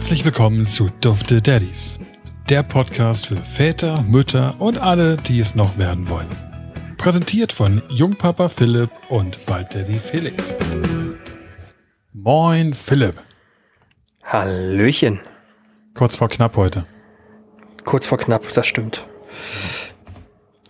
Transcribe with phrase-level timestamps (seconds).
[0.00, 1.98] Herzlich willkommen zu Dufte Daddies,
[2.48, 6.26] der Podcast für Väter, Mütter und alle, die es noch werden wollen.
[6.96, 10.54] Präsentiert von Jungpapa Philipp und bald Daddy Felix.
[12.14, 13.16] Moin Philipp.
[14.24, 15.20] Hallöchen.
[15.92, 16.86] Kurz vor knapp heute.
[17.84, 19.06] Kurz vor knapp, das stimmt.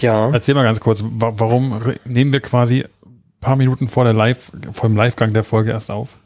[0.00, 0.28] Ja.
[0.32, 4.50] Erzähl mal ganz kurz, wa warum nehmen wir quasi ein paar Minuten vor der Live,
[4.72, 6.18] vor dem Livegang der Folge erst auf?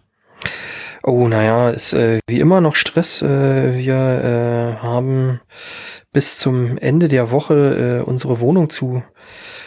[1.06, 3.20] Oh, naja, ist äh, wie immer noch Stress.
[3.20, 5.38] Äh, wir äh, haben
[6.14, 9.02] bis zum Ende der Woche äh, unsere Wohnung zu,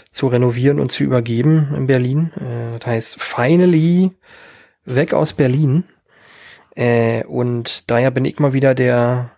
[0.09, 2.31] zu renovieren und zu übergeben in Berlin.
[2.38, 4.09] Äh, das heißt, finally
[4.86, 5.84] weg aus Berlin.
[6.76, 9.30] Äh, und daher bin ich mal wieder der,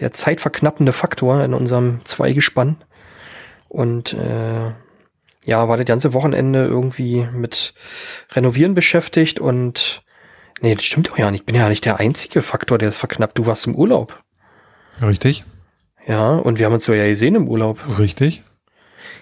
[0.00, 2.82] der zeitverknappende Faktor in unserem Zweigespann.
[3.68, 4.72] Und äh,
[5.44, 7.74] ja, war das ganze Wochenende irgendwie mit
[8.30, 10.02] Renovieren beschäftigt und
[10.62, 11.42] nee, das stimmt doch ja nicht.
[11.42, 13.38] Ich bin ja nicht der einzige Faktor, der es verknappt.
[13.38, 14.22] Du warst im Urlaub.
[15.02, 15.44] Richtig.
[16.06, 17.78] Ja, und wir haben uns so ja gesehen im Urlaub.
[17.98, 18.42] Richtig.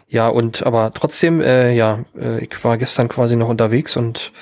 [0.09, 4.33] Ja, und aber trotzdem, äh, ja, äh, ich war gestern quasi noch unterwegs und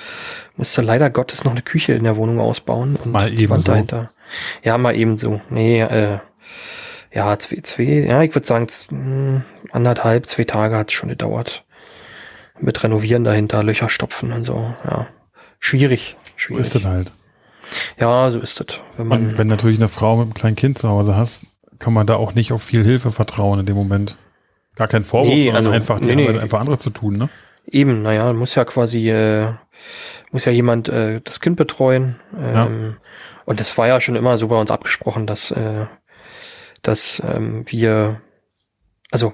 [0.57, 3.61] musste leider Gottes noch eine Küche in der Wohnung ausbauen und mal die eben Wand
[3.61, 3.71] so.
[3.71, 4.11] dahinter.
[4.63, 5.41] Ja, mal eben so.
[5.49, 6.19] Nee, äh,
[7.13, 11.65] ja, zwei, zwei, ja, ich würde sagen, mh, anderthalb, zwei Tage hat es schon gedauert.
[12.59, 15.07] Mit Renovieren dahinter, Löcher stopfen und so, ja.
[15.59, 16.65] Schwierig, So schwierig.
[16.65, 17.11] ist das halt.
[17.99, 18.79] Ja, so ist das.
[18.97, 21.93] Wenn man, Und wenn natürlich eine Frau mit einem kleinen Kind zu Hause hast, kann
[21.93, 24.15] man da auch nicht auf viel Hilfe vertrauen in dem Moment.
[24.75, 26.41] Gar kein Vorwurf, Nee, sondern also, einfach die nee, Arbeit nee.
[26.41, 27.29] einfach andere zu tun, ne?
[27.69, 29.53] Eben, naja, muss ja quasi, äh,
[30.31, 32.15] muss ja jemand äh, das Kind betreuen.
[32.41, 32.95] Ähm,
[33.45, 35.85] Und das war ja schon immer so bei uns abgesprochen, dass, äh,
[36.81, 38.21] dass ähm, wir,
[39.11, 39.33] also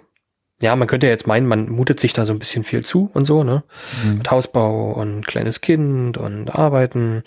[0.61, 3.09] ja, man könnte ja jetzt meinen, man mutet sich da so ein bisschen viel zu
[3.13, 3.63] und so, ne?
[4.03, 4.19] Mhm.
[4.19, 7.23] Mit Hausbau und kleines Kind und Arbeiten.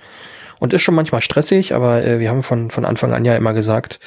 [0.59, 3.53] Und ist schon manchmal stressig, aber äh, wir haben von, von Anfang an ja immer
[3.53, 4.01] gesagt,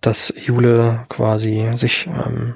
[0.00, 2.54] dass Jule quasi sich ähm,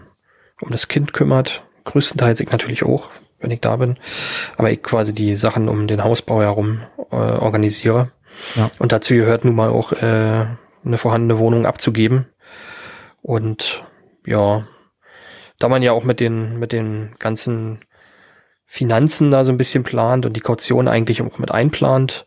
[0.60, 1.62] um das Kind kümmert.
[1.84, 3.10] Größtenteils ich natürlich auch,
[3.40, 3.98] wenn ich da bin.
[4.56, 8.12] Aber ich quasi die Sachen um den Hausbau herum äh, organisiere.
[8.54, 8.70] Ja.
[8.78, 10.46] Und dazu gehört nun mal auch äh,
[10.84, 12.26] eine vorhandene Wohnung abzugeben.
[13.20, 13.84] Und
[14.24, 14.66] ja,
[15.58, 17.80] da man ja auch mit den, mit den ganzen
[18.66, 22.26] Finanzen da so ein bisschen plant und die Kaution eigentlich auch mit einplant,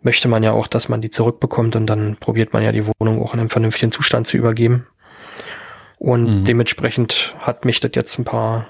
[0.00, 3.22] möchte man ja auch, dass man die zurückbekommt und dann probiert man ja die Wohnung
[3.22, 4.86] auch in einem vernünftigen Zustand zu übergeben.
[5.98, 6.44] Und Mhm.
[6.44, 8.68] dementsprechend hat mich das jetzt ein paar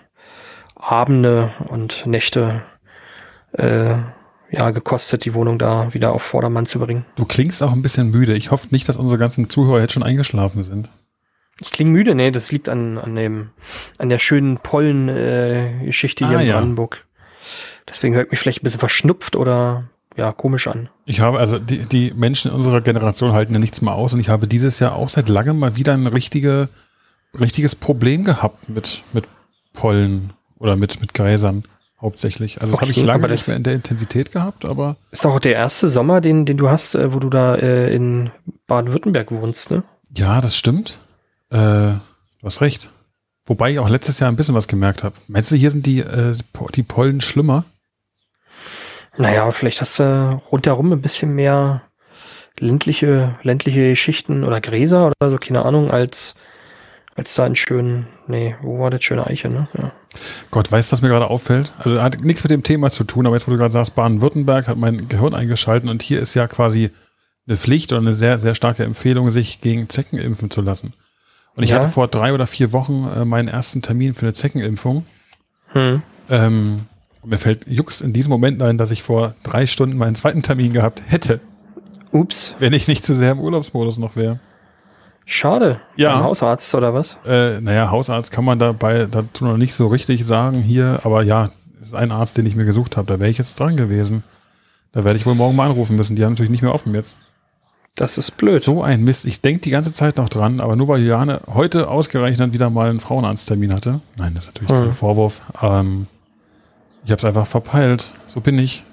[0.74, 2.62] Abende und Nächte
[3.52, 3.96] äh,
[4.50, 7.04] ja gekostet, die Wohnung da wieder auf Vordermann zu bringen.
[7.16, 8.34] Du klingst auch ein bisschen müde.
[8.34, 10.88] Ich hoffe nicht, dass unsere ganzen Zuhörer jetzt schon eingeschlafen sind.
[11.60, 13.50] Ich klinge müde, nee, das liegt an, an dem,
[13.98, 16.56] an der schönen Pollen-Geschichte äh, hier Ah, in ja.
[16.58, 17.06] Brandenburg.
[17.88, 19.84] Deswegen hört mich vielleicht ein bisschen verschnupft oder
[20.16, 20.88] ja, komisch an.
[21.04, 24.20] Ich habe, also die, die Menschen in unserer Generation halten ja nichts mehr aus und
[24.20, 26.68] ich habe dieses Jahr auch seit langem mal wieder ein richtige,
[27.38, 29.24] richtiges Problem gehabt mit, mit
[29.72, 31.64] Pollen oder mit, mit Gräsern
[32.00, 32.60] hauptsächlich.
[32.60, 35.34] Also das habe ich Okay, lange nicht mehr in der Intensität gehabt, aber Ist doch
[35.34, 38.30] auch der erste Sommer, den, den du hast, äh, wo du da äh, in
[38.66, 39.82] Baden-Württemberg wohnst, ne?
[40.14, 41.00] ja, das stimmt.
[41.50, 42.90] Äh, du hast recht.
[43.44, 45.14] Wobei ich auch letztes Jahr ein bisschen was gemerkt habe.
[45.28, 46.34] Meinst du, hier sind die, äh,
[46.74, 47.64] die Pollen schlimmer?
[49.16, 51.82] Naja, vielleicht hast du rundherum ein bisschen mehr
[52.58, 56.34] ländliche, ländliche Geschichten oder Gräser oder so, keine Ahnung, als,
[57.14, 59.68] als da in schönen, nee, wo war das schöne Eiche, ne?
[59.76, 59.92] Ja.
[60.50, 61.72] Gott, weißt du, was mir gerade auffällt?
[61.78, 64.68] Also hat nichts mit dem Thema zu tun, aber jetzt, wo du gerade sagst, Baden-Württemberg
[64.68, 66.90] hat mein Gehirn eingeschalten und hier ist ja quasi
[67.46, 70.94] eine Pflicht oder eine sehr, sehr starke Empfehlung, sich gegen Zecken impfen zu lassen.
[71.56, 71.76] Und ich Ja.
[71.76, 75.06] hatte vor drei oder vier Wochen äh, meinen ersten Termin für eine Zeckenimpfung.
[75.72, 76.02] Hm.
[76.30, 76.80] Ähm,
[77.24, 80.72] mir fällt Jux in diesem Moment ein, dass ich vor drei Stunden meinen zweiten Termin
[80.72, 81.40] gehabt hätte,
[82.12, 84.38] Ups, wenn ich nicht zu sehr im Urlaubsmodus noch wäre.
[85.24, 85.80] schade.
[85.96, 86.14] Ja.
[86.14, 87.16] Beim Hausarzt oder was?
[87.26, 91.50] Äh, naja, Hausarzt kann man dabei dazu noch nicht so richtig sagen hier, aber ja,
[91.80, 93.06] es ist ein Arzt, den ich mir gesucht habe.
[93.08, 94.22] Da wäre ich jetzt dran gewesen.
[94.92, 96.14] Da werde ich wohl morgen mal anrufen müssen.
[96.16, 97.16] Die haben natürlich nicht mehr offen jetzt.
[97.96, 98.62] Das ist blöd.
[98.62, 99.24] So ein Mist.
[99.24, 102.90] Ich denke die ganze Zeit noch dran, aber nur weil Juliane heute ausgerechnet wieder mal
[102.90, 104.00] einen Frauenarzttermin hatte.
[104.18, 104.84] Nein, das ist natürlich Hm.
[104.84, 105.40] kein Vorwurf.
[105.62, 106.06] Ähm,
[107.04, 108.10] ich habe es einfach verpeilt.
[108.26, 108.84] So bin ich.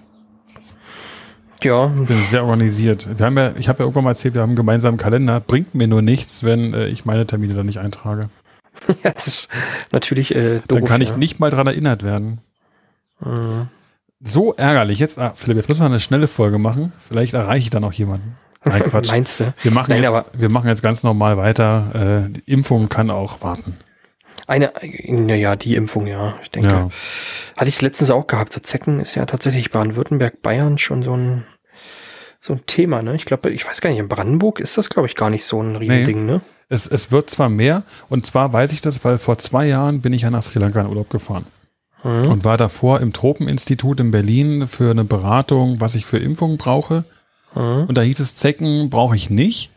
[1.64, 3.08] Ja, Ich bin sehr organisiert.
[3.18, 5.40] Wir haben ja, ich habe ja irgendwann mal erzählt, wir haben einen gemeinsamen Kalender.
[5.40, 8.30] Bringt mir nur nichts, wenn äh, ich meine Termine da nicht eintrage.
[9.04, 9.50] das ist
[9.92, 10.80] natürlich äh, doof.
[10.80, 11.18] Dann kann ich ja.
[11.18, 12.40] nicht mal dran erinnert werden.
[13.20, 13.68] Mhm.
[14.22, 15.00] So ärgerlich.
[15.00, 16.94] Jetzt, ah, Philipp, jetzt müssen wir eine schnelle Folge machen.
[17.00, 18.38] Vielleicht erreiche ich dann auch jemanden.
[18.66, 19.10] Nein, Quatsch.
[19.12, 19.54] Meinst du?
[19.62, 22.26] Wir machen, Nein, jetzt, aber- wir machen jetzt ganz normal weiter.
[22.28, 23.78] Äh, die Impfung kann auch warten.
[24.46, 24.74] Eine,
[25.08, 26.36] naja, die Impfung, ja.
[26.44, 26.90] Ich denke, Ja.
[27.58, 28.52] hatte ich letztens auch gehabt.
[28.52, 31.46] So Zecken ist ja tatsächlich Baden-Württemberg, Bayern schon so ein,
[32.42, 33.16] so ein Thema, ne?
[33.16, 35.62] Ich glaube, ich weiß gar nicht, in Brandenburg ist das, glaube ich, gar nicht so
[35.62, 36.32] ein Riesending, nee.
[36.34, 36.42] ne?
[36.68, 40.12] Es, es wird zwar mehr, und zwar weiß ich das, weil vor zwei Jahren bin
[40.12, 41.46] ich ja nach Sri Lanka in Urlaub gefahren.
[42.04, 42.28] Mhm.
[42.28, 47.06] Und war davor im Tropeninstitut in Berlin für eine Beratung, was ich für Impfungen brauche.
[47.56, 47.86] Mhm.
[47.88, 49.72] Und da hieß es, Zecken brauche ich nicht,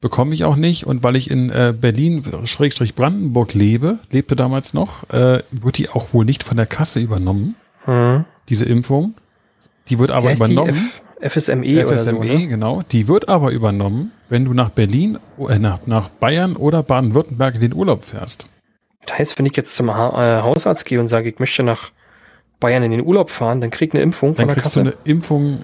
[0.00, 0.86] bekomme ich auch nicht.
[0.86, 5.88] Und weil ich in äh, Berlin, Schrägstrich Brandenburg lebe, lebte damals noch, äh, wird die
[5.88, 7.56] auch wohl nicht von der Kasse übernommen,
[7.86, 8.24] mhm.
[8.48, 9.14] diese Impfung.
[9.88, 10.90] Die wird aber übernommen.
[11.20, 12.46] FSME, FSME oder so, ne?
[12.48, 12.82] genau.
[12.90, 15.18] Die wird aber übernommen, wenn du nach Berlin,
[15.48, 18.48] äh, nach, nach Bayern oder Baden-Württemberg in den Urlaub fährst.
[19.06, 21.90] Das heißt, wenn ich jetzt zum ha äh, Hausarzt gehe und sage, ich möchte nach
[22.60, 24.80] Bayern in den Urlaub fahren, dann krieg ich eine Impfung dann von der Kasse.
[24.80, 25.58] Dann kriegst du eine Impfung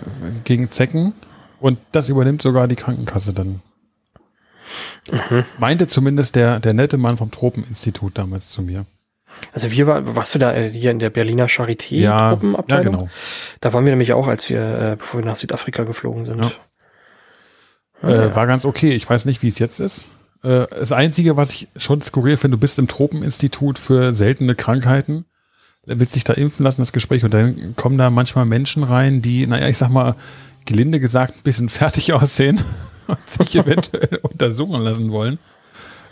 [0.44, 1.14] gegen Zecken
[1.60, 3.60] und das übernimmt sogar die Krankenkasse dann.
[5.10, 5.44] Mhm.
[5.58, 8.86] Meinte zumindest der, der nette Mann vom Tropeninstitut damals zu mir.
[9.52, 13.08] Also wir war, warst du da äh, hier in der Berliner Charité ja, Ja, genau.
[13.60, 16.40] Da waren wir nämlich auch, als wir, äh, bevor wir nach Südafrika geflogen sind.
[16.40, 16.52] Ja.
[18.02, 18.34] Ah, äh, ja.
[18.34, 18.92] War ganz okay.
[18.92, 20.08] Ich weiß nicht, wie es jetzt ist.
[20.42, 25.24] Äh, das Einzige, was ich schon skurril finde, du bist im Tropeninstitut für seltene Krankheiten,
[25.86, 29.46] willst dich da impfen lassen, das Gespräch, und dann kommen da manchmal Menschen rein, die,
[29.46, 30.14] naja, ich sag mal,
[30.70, 32.60] gelinde gesagt, ein bisschen fertig aussehen
[33.06, 35.38] und sich eventuell untersuchen lassen wollen.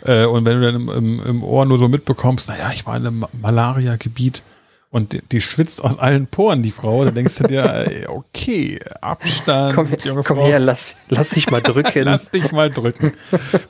[0.05, 2.95] Äh, und wenn du dann im, im, im, Ohr nur so mitbekommst, naja, ich war
[2.95, 4.43] in einem Malaria-Gebiet
[4.91, 9.75] und die, die, schwitzt aus allen Poren, die Frau, dann denkst du dir, okay, Abstand,
[9.75, 10.45] komm, junge komm Frau.
[10.45, 12.03] her, lass, lass dich mal drücken.
[12.03, 13.11] lass dich mal drücken.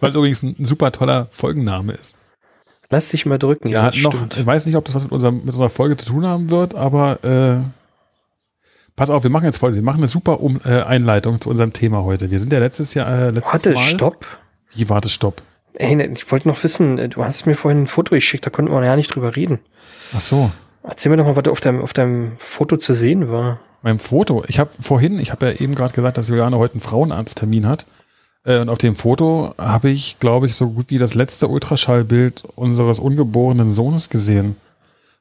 [0.01, 2.15] Was übrigens ein super toller Folgenname ist.
[2.91, 3.69] Lass dich mal drücken.
[3.69, 4.37] Ja, ja noch, stimmt.
[4.37, 6.73] ich weiß nicht, ob das was mit, unserem, mit unserer Folge zu tun haben wird,
[6.73, 7.59] aber äh,
[8.99, 9.75] pass auf, wir machen jetzt Folge.
[9.77, 12.31] Wir machen eine super um, äh, Einleitung zu unserem Thema heute.
[12.31, 13.81] Wir sind ja letztes Jahr, äh, letztes Warte, Mal.
[13.81, 14.25] stopp.
[14.75, 15.41] Wie, warte, stopp.
[15.73, 18.49] Ey, ne, ich wollte noch wissen, äh, du hast mir vorhin ein Foto geschickt, da
[18.49, 19.59] konnten wir ja nicht drüber reden.
[20.13, 20.51] Ach so.
[20.83, 23.61] Erzähl mir doch mal, was auf deinem, auf deinem Foto zu sehen war.
[23.83, 24.43] Meinem Foto?
[24.47, 27.85] Ich habe vorhin, ich habe ja eben gerade gesagt, dass Juliane heute einen Frauenarzttermin hat.
[28.43, 32.43] Äh, und auf dem Foto habe ich, glaube ich, so gut wie das letzte Ultraschallbild
[32.55, 34.57] unseres ungeborenen Sohnes gesehen.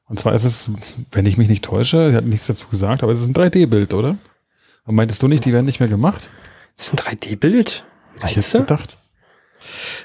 [0.09, 0.71] Und zwar ist es,
[1.11, 3.93] wenn ich mich nicht täusche, sie hat nichts dazu gesagt, aber es ist ein 3D-Bild,
[3.93, 4.17] oder?
[4.85, 6.31] Und meintest du nicht, die werden nicht mehr gemacht?
[6.77, 7.83] Das ist ein 3D-Bild?
[8.15, 8.97] Hätte ich jetzt gedacht.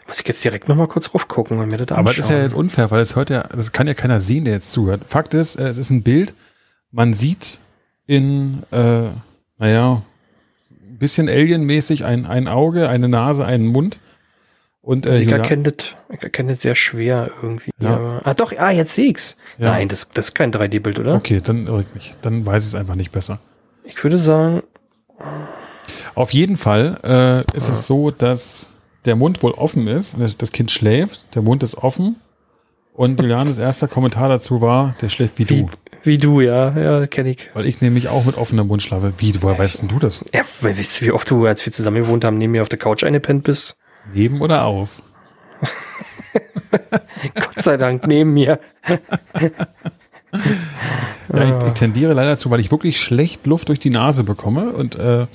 [0.06, 2.54] Muss ich jetzt direkt nochmal kurz raufgucken und mir das Aber das ist ja jetzt
[2.54, 5.02] unfair, weil es heute ja, das kann ja keiner sehen, der jetzt zuhört.
[5.06, 6.34] Fakt ist, äh, es ist ein Bild,
[6.90, 7.60] man sieht
[8.06, 9.08] in, äh,
[9.58, 10.02] naja,
[10.70, 13.98] ein bisschen alienmäßig ein, ein Auge, eine Nase, einen Mund.
[14.84, 17.70] Und, äh, also ich erkenne das, sehr schwer irgendwie.
[17.80, 18.20] Ja.
[18.22, 19.34] Ah, doch, ah, jetzt sehe ich's.
[19.58, 19.70] Ja.
[19.70, 21.14] Nein, das, das ist kein 3D-Bild, oder?
[21.14, 22.14] Okay, dann irre ich mich.
[22.20, 23.38] Dann weiß ich es einfach nicht besser.
[23.84, 24.62] Ich würde sagen.
[26.14, 27.72] Auf jeden Fall äh, ist ja.
[27.72, 28.72] es so, dass
[29.06, 30.16] der Mund wohl offen ist.
[30.38, 32.16] Das Kind schläft, der Mund ist offen.
[32.92, 35.70] Und Julianes erster Kommentar dazu war, der schläft wie, wie du.
[36.02, 37.48] Wie du, ja, ja, kenne ich.
[37.54, 39.14] Weil ich nämlich auch mit offenem Mund schlafe.
[39.16, 40.24] Wie, woher weißt denn du das?
[40.34, 42.68] Ja, weil weißt du, wie oft du, als wir zusammen gewohnt haben, neben mir auf
[42.68, 43.76] der Couch eingepennt bist?
[44.12, 45.02] Neben oder auf?
[47.34, 48.58] Gott sei Dank, neben mir.
[51.32, 54.72] ja, ich, ich, tendiere leider zu, weil ich wirklich schlecht Luft durch die Nase bekomme.
[54.72, 55.26] Und äh,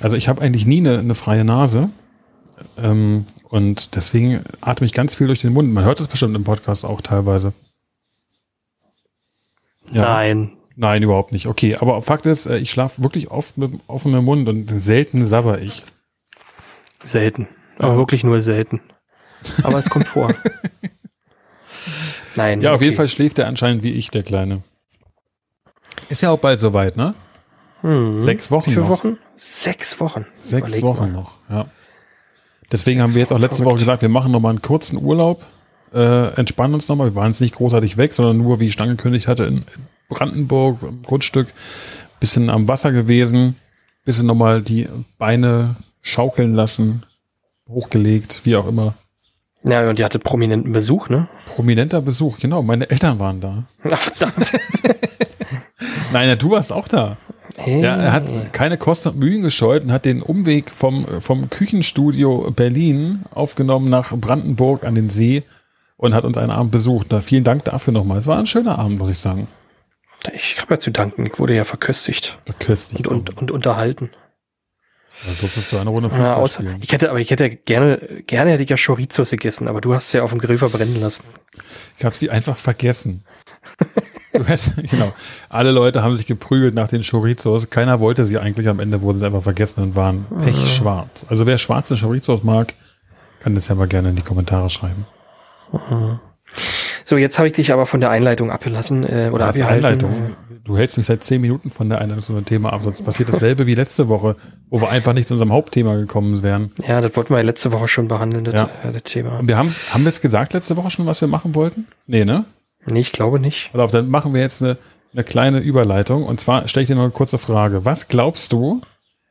[0.00, 1.90] also ich habe eigentlich nie eine, eine freie Nase.
[2.76, 5.72] Ähm, und deswegen atme ich ganz viel durch den Mund.
[5.72, 7.52] Man hört das bestimmt im Podcast auch teilweise.
[9.92, 10.02] Ja.
[10.02, 10.52] Nein.
[10.76, 11.46] Nein, überhaupt nicht.
[11.46, 15.60] Okay, aber Fakt ist, äh, ich schlafe wirklich oft mit offenem Mund und selten sabber
[15.60, 15.82] ich.
[17.02, 17.48] Selten.
[17.78, 18.80] Aber wirklich nur selten.
[19.62, 20.34] Aber es kommt vor.
[22.36, 22.60] Nein.
[22.60, 22.86] Ja, auf okay.
[22.86, 24.62] jeden Fall schläft er anscheinend wie ich, der Kleine.
[26.08, 27.14] Ist ja auch bald soweit, ne?
[27.82, 28.20] Hm.
[28.20, 28.90] Sechs Wochen Wie viele noch.
[28.90, 29.18] Wochen?
[29.36, 30.26] Sechs Wochen.
[30.40, 31.12] Sechs Überleg Wochen mal.
[31.12, 31.66] noch, ja.
[32.70, 35.42] Deswegen haben wir jetzt auch letzte Woche gesagt, wir machen nochmal einen kurzen Urlaub,
[35.94, 37.10] äh, entspannen uns nochmal.
[37.12, 39.64] Wir waren jetzt nicht großartig weg, sondern nur, wie ich schon angekündigt hatte, in
[40.08, 41.48] Brandenburg, im Grundstück,
[42.20, 43.56] bisschen am Wasser gewesen,
[44.04, 47.04] bisschen nochmal die Beine schaukeln lassen,
[47.68, 48.94] hochgelegt, wie auch immer.
[49.64, 51.28] Ja, und die hatte prominenten Besuch, ne?
[51.46, 52.62] Prominenter Besuch, genau.
[52.62, 53.64] Meine Eltern waren da.
[53.90, 54.52] Ach, verdammt.
[56.12, 57.16] Nein, du warst auch da.
[57.56, 57.82] Hey.
[57.82, 62.52] Ja, er hat keine Kosten und Mühen gescheut und hat den Umweg vom, vom Küchenstudio
[62.52, 65.42] Berlin aufgenommen nach Brandenburg an den See
[65.96, 67.08] und hat uns einen Abend besucht.
[67.10, 68.18] Na, vielen Dank dafür nochmal.
[68.18, 69.48] Es war ein schöner Abend, muss ich sagen.
[70.32, 71.26] Ich habe ja zu danken.
[71.26, 72.38] Ich wurde ja verköstigt.
[72.44, 73.08] Verköstigt.
[73.08, 74.10] Und, und, und unterhalten.
[75.26, 76.78] Da durftest du eine Runde Fußball ja, außer, spielen.
[76.80, 80.10] Ich hätte, aber ich hätte gerne, gerne hätte ich ja Chorizos gegessen, aber du hast
[80.10, 81.24] sie ja auf dem Grill verbrennen lassen.
[81.96, 83.24] Ich habe sie einfach vergessen.
[84.32, 85.12] Du hättest, genau.
[85.48, 87.70] Alle Leute haben sich geprügelt nach den Chorizos.
[87.70, 88.68] Keiner wollte sie eigentlich.
[88.68, 91.26] Am Ende wurden sie einfach vergessen und waren pechschwarz.
[91.28, 92.74] Also wer schwarze Chorizos mag,
[93.40, 95.06] kann das ja mal gerne in die Kommentare schreiben.
[97.08, 99.02] So, jetzt habe ich dich aber von der Einleitung abgelassen.
[99.02, 100.36] Äh, oder Was Einleitung?
[100.62, 103.30] Du hältst mich seit zehn Minuten von der Einladung zu einem Thema ab, sonst passiert
[103.30, 104.36] dasselbe wie letzte Woche,
[104.68, 106.70] wo wir einfach nicht zu unserem Hauptthema gekommen wären.
[106.86, 108.68] Ja, das wollten wir ja letzte Woche schon behandeln, das, Ja.
[108.82, 109.38] äh, das Thema.
[109.38, 111.86] Und wir haben haben wir es gesagt letzte Woche schon, was wir machen wollten?
[112.06, 112.44] Nee, ne?
[112.84, 113.74] Nee, ich glaube nicht.
[113.74, 114.76] Auf, dann machen wir jetzt eine,
[115.14, 116.24] eine kleine Überleitung.
[116.24, 117.86] Und zwar stelle ich dir noch eine kurze Frage.
[117.86, 118.82] Was glaubst du,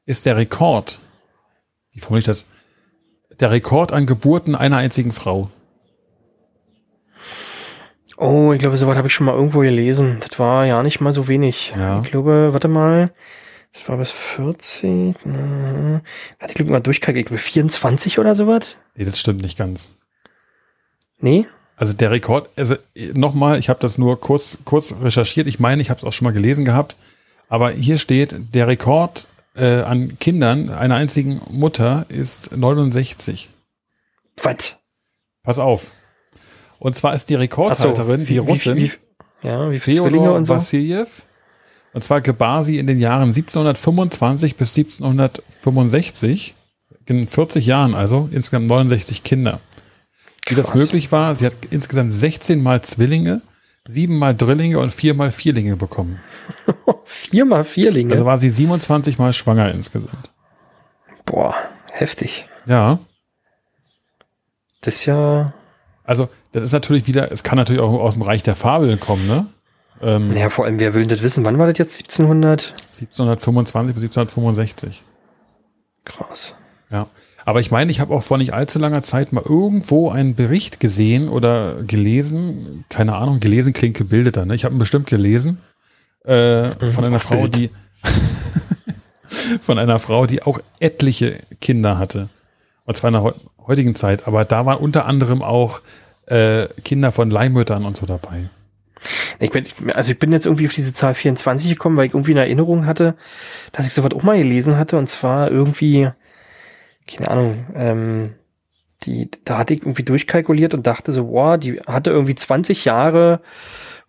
[0.08, 1.00] ist der Rekord?
[1.92, 2.46] Wie formuliere ich das?
[3.40, 5.52] Der Rekord an Geburten einer einzigen Frau.
[8.18, 10.18] Oh, ich glaube, sowas habe ich schon mal irgendwo gelesen.
[10.28, 11.74] Das war ja nicht mal so wenig.
[11.78, 12.02] Ja.
[12.04, 13.12] Ich glaube, warte mal.
[13.74, 15.24] Das war bis 40.
[15.24, 16.02] Mhm.
[16.40, 17.28] Warte, ich glaube mal durchkalkuliert.
[17.28, 18.76] Glaube 24 oder sowas.
[18.96, 19.92] Nee, das stimmt nicht ganz.
[21.20, 21.46] Nee?
[21.76, 22.76] Also der Rekord, also
[23.14, 25.46] nochmal, ich habe das nur kurz, kurz recherchiert.
[25.46, 26.98] Ich meine, ich habe es auch schon mal gelesen gehabt.
[27.50, 33.52] Aber hier steht, der Rekord äh, an Kindern einer einzigen Mutter ist 69.
[34.42, 34.78] Was?
[35.44, 35.92] Pass auf.
[36.80, 38.76] Und zwar ist die Ach so, Rekordhalterin, die wie- Russin.
[38.78, 38.92] Wie,
[39.42, 40.54] wie, ja, wie viele Zwillinge Theodor und so?
[40.56, 41.24] Vassiljev.
[41.94, 46.54] Und zwar gebar sie in den Jahren 1725 bis 1765,
[47.06, 49.60] in 40 Jahren also, insgesamt 69 Kinder.
[50.48, 50.80] Wie das Krass.
[50.80, 53.42] möglich war, sie hat insgesamt 16 mal Zwillinge,
[53.86, 56.20] 7 mal Drillinge und 4 mal Vierlinge bekommen.
[57.06, 58.12] Viermal Vierlinge.
[58.12, 60.32] Also war sie 27 mal schwanger insgesamt.
[61.26, 61.56] Boah,
[61.92, 62.46] heftig.
[62.66, 63.00] Ja,
[64.82, 65.54] Das ist ja.
[66.04, 66.28] also
[66.60, 69.48] das ist natürlich wieder, es kann natürlich auch aus dem Reich der Fabeln kommen, ne?
[70.02, 71.44] Ähm, Ja, vor allem, wer will das wissen?
[71.46, 72.02] Wann war das jetzt?
[72.04, 72.74] 1700?
[72.94, 75.02] 1725 bis 1765.
[76.06, 76.54] Krass.
[76.92, 77.08] Ja,
[77.46, 80.80] aber ich meine, ich habe auch vor nicht allzu langer Zeit mal irgendwo einen Bericht
[80.80, 84.56] gesehen oder gelesen, keine Ahnung, gelesen klingt gebildeter, ne?
[84.56, 85.58] Ich habe ihn bestimmt gelesen
[86.26, 87.56] äh, von einer Frau, Bild.
[87.56, 87.70] die
[89.62, 92.30] von einer Frau, die auch etliche Kinder hatte.
[92.86, 93.34] Und zwar in der heu-
[93.66, 95.82] heutigen Zeit, aber da waren unter anderem auch
[96.28, 98.50] äh, Kinder von Leihmüttern und so dabei.
[99.40, 102.32] Ich bin, also ich bin jetzt irgendwie auf diese Zahl 24 gekommen, weil ich irgendwie
[102.32, 103.16] eine Erinnerung hatte,
[103.72, 106.10] dass ich sowas auch mal gelesen hatte und zwar irgendwie,
[107.08, 108.34] keine Ahnung, ähm,
[109.04, 113.42] die, da hatte ich irgendwie durchkalkuliert und dachte so, boah, die hatte irgendwie 20 Jahre,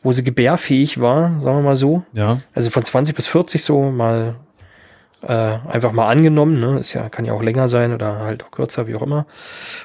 [0.03, 2.03] wo sie gebärfähig war, sagen wir mal so.
[2.15, 4.37] Ja, Also von 20 bis 40 so mal
[5.23, 6.79] äh, einfach mal angenommen, ne?
[6.79, 9.27] Ist ja, kann ja auch länger sein oder halt auch kürzer, wie auch immer.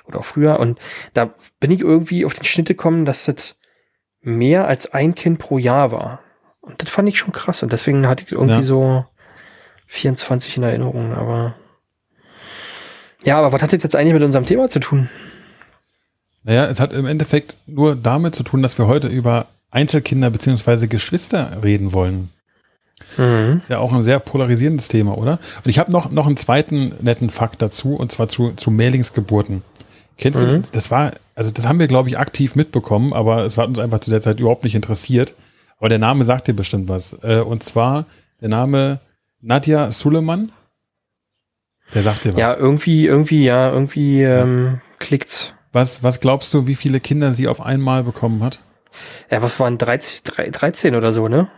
[0.06, 0.60] Oder auch früher.
[0.60, 0.80] Und
[1.14, 3.56] da bin ich irgendwie auf den Schnitt gekommen, dass das
[4.22, 6.20] mehr als ein Kind pro Jahr war.
[6.62, 7.64] Und das fand ich schon krass.
[7.64, 8.64] Und deswegen hatte ich irgendwie Ja.
[8.64, 9.06] so
[9.88, 11.56] 24 in Erinnerung, aber.
[13.24, 15.10] Ja, aber was hat das jetzt eigentlich mit unserem Thema zu tun?
[16.44, 20.88] Naja, es hat im Endeffekt nur damit zu tun, dass wir heute über Einzelkinder beziehungsweise
[20.88, 22.30] Geschwister reden wollen.
[23.18, 23.58] Mhm.
[23.58, 25.34] Ist ja auch ein sehr polarisierendes Thema, oder?
[25.64, 29.62] Und ich habe noch, noch einen zweiten netten Fakt dazu, und zwar zu, zu Mehrlingsgeburten.
[30.18, 30.62] Kennst Mhm.
[30.62, 33.80] du, das war, also das haben wir, glaube ich, aktiv mitbekommen, aber es hat uns
[33.80, 35.34] einfach zu der Zeit überhaupt nicht interessiert.
[35.80, 37.14] Aber der Name sagt dir bestimmt was.
[37.24, 38.06] Äh, Und zwar
[38.42, 39.00] der Name
[39.42, 40.52] Nadja Suleiman.
[41.94, 42.40] Der sagt dir was.
[42.40, 45.52] Ja, irgendwie, irgendwie, ja, irgendwie ähm, klickt's.
[45.74, 48.62] Was, was glaubst du, wie viele Kinder sie auf einmal bekommen hat?
[49.32, 51.50] Ja, was waren 13, 13 oder so, ne?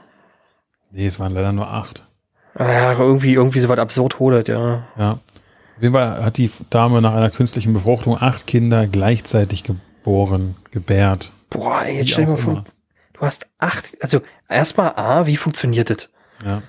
[0.95, 2.05] Nee, es waren leider nur acht.
[2.53, 4.87] Ah Ja, irgendwie, irgendwie so was absurd holet, ja.
[4.97, 5.11] Ja.
[5.11, 11.31] Auf jeden Fall hat die Dame nach einer künstlichen Befruchtung acht Kinder gleichzeitig geboren, gebärt.
[11.49, 12.63] Boah, ey, jetzt stell dir mal vor,
[13.11, 16.09] du hast acht, also erstmal A, wie funktioniert das?
[16.45, 16.61] Ja.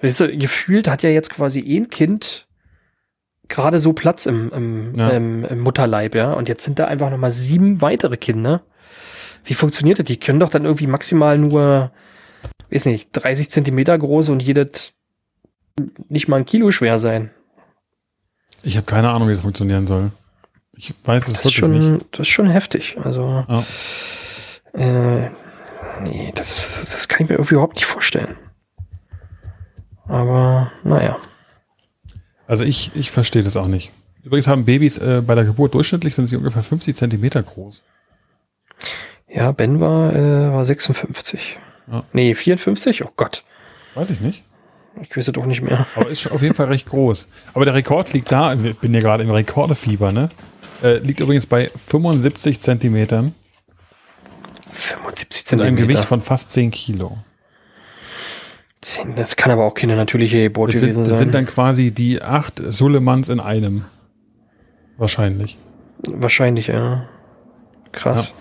[0.00, 2.46] Weißt du, gefühlt hat ja jetzt quasi ein Kind
[3.48, 5.08] gerade so Platz im, im, Ja.
[5.10, 8.62] im, im Mutterleib, ja, und jetzt sind da einfach nochmal sieben weitere Kinder.
[9.44, 10.04] Wie funktioniert das?
[10.06, 11.90] Die können doch dann irgendwie maximal nur,
[12.70, 14.92] weiß nicht, 30 Zentimeter groß und jedes
[16.08, 17.30] nicht mal ein Kilo schwer sein.
[18.62, 20.10] Ich habe keine Ahnung, wie das funktionieren soll.
[20.76, 22.06] Ich weiß es wirklich schon, nicht.
[22.12, 22.96] das ist schon heftig.
[23.02, 23.64] Also, Ja.
[24.72, 25.30] äh,
[26.02, 28.34] nee, das, das kann ich mir überhaupt nicht vorstellen.
[30.06, 31.16] Aber, naja.
[32.46, 33.90] Also ich, ich verstehe das auch nicht.
[34.22, 37.82] Übrigens haben Babys äh, bei der Geburt durchschnittlich sind sie ungefähr 50 Zentimeter groß.
[39.28, 41.58] Ja, Ben war, äh, war 56.
[41.90, 42.04] Ja.
[42.12, 43.04] Nee, 54?
[43.04, 43.44] Oh Gott.
[43.94, 44.42] Weiß ich nicht.
[45.02, 45.86] Ich weiß es doch nicht mehr.
[45.96, 47.28] Aber ist auf jeden Fall recht groß.
[47.52, 50.30] Aber der Rekord liegt da, ich bin ja gerade im Rekordefieber, ne?
[50.82, 53.34] Äh, liegt übrigens bei 75 Zentimetern
[54.70, 55.86] 75 und einem Zentimeter.
[55.86, 57.18] Gewicht von fast 10 Kilo.
[58.80, 61.18] Zehn, Das kann aber auch keine natürliche Geburt gewesen sind, das sein.
[61.18, 63.84] sind dann quasi die acht Sulemans in einem.
[64.96, 65.58] Wahrscheinlich.
[66.06, 67.08] Wahrscheinlich, ja.
[67.92, 68.32] Krass.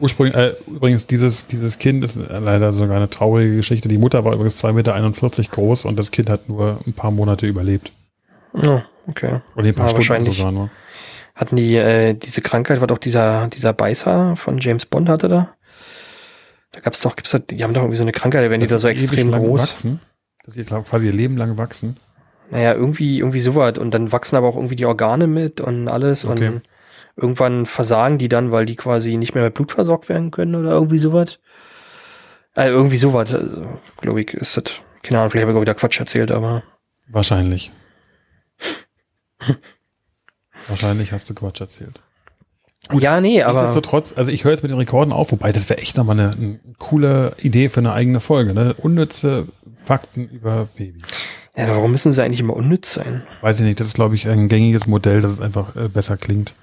[0.00, 3.88] Ursprünglich, äh, übrigens, dieses, dieses Kind ist leider sogar eine traurige Geschichte.
[3.88, 4.72] Die Mutter war übrigens 2,41
[5.38, 7.92] Meter groß und das Kind hat nur ein paar Monate überlebt.
[8.54, 9.40] Ja, okay.
[9.56, 10.70] Oder ein paar Ja, Stunden sogar nur.
[11.34, 15.54] Hatten die äh, diese Krankheit, was auch dieser, dieser Beißer von James Bond hatte da?
[16.72, 18.78] Da gab's doch, gibt's da, die haben doch irgendwie so eine Krankheit, wenn die da
[18.78, 19.62] so extrem groß.
[19.62, 20.00] Wachsen,
[20.44, 21.96] dass sie quasi ihr Leben lang wachsen.
[22.50, 23.78] Naja, irgendwie, irgendwie sowas.
[23.78, 26.24] Und dann wachsen aber auch irgendwie die Organe mit und alles.
[26.24, 26.48] Okay.
[26.48, 26.62] Und
[27.16, 30.70] irgendwann versagen die dann, weil die quasi nicht mehr mit Blut versorgt werden können oder
[30.70, 31.38] irgendwie sowas.
[32.56, 33.66] Äh, irgendwie sowas, also,
[34.00, 34.64] glaube ich, ist das.
[35.02, 36.62] Keine Ahnung, vielleicht habe ich auch wieder Quatsch erzählt, aber.
[37.08, 37.72] Wahrscheinlich.
[40.68, 42.00] Wahrscheinlich hast du Quatsch erzählt.
[42.88, 43.60] Gut, ja, nee, aber.
[43.60, 46.30] Nichtsdestotrotz, also ich höre jetzt mit den Rekorden auf, wobei das wäre echt nochmal eine,
[46.32, 48.74] eine coole Idee für eine eigene Folge, ne?
[48.74, 51.02] Unnütze Fakten über Babys.
[51.56, 53.22] Ja, warum müssen sie eigentlich immer unnütz sein?
[53.40, 56.16] Weiß ich nicht, das ist, glaube ich, ein gängiges Modell, dass es einfach äh, besser
[56.16, 56.54] klingt.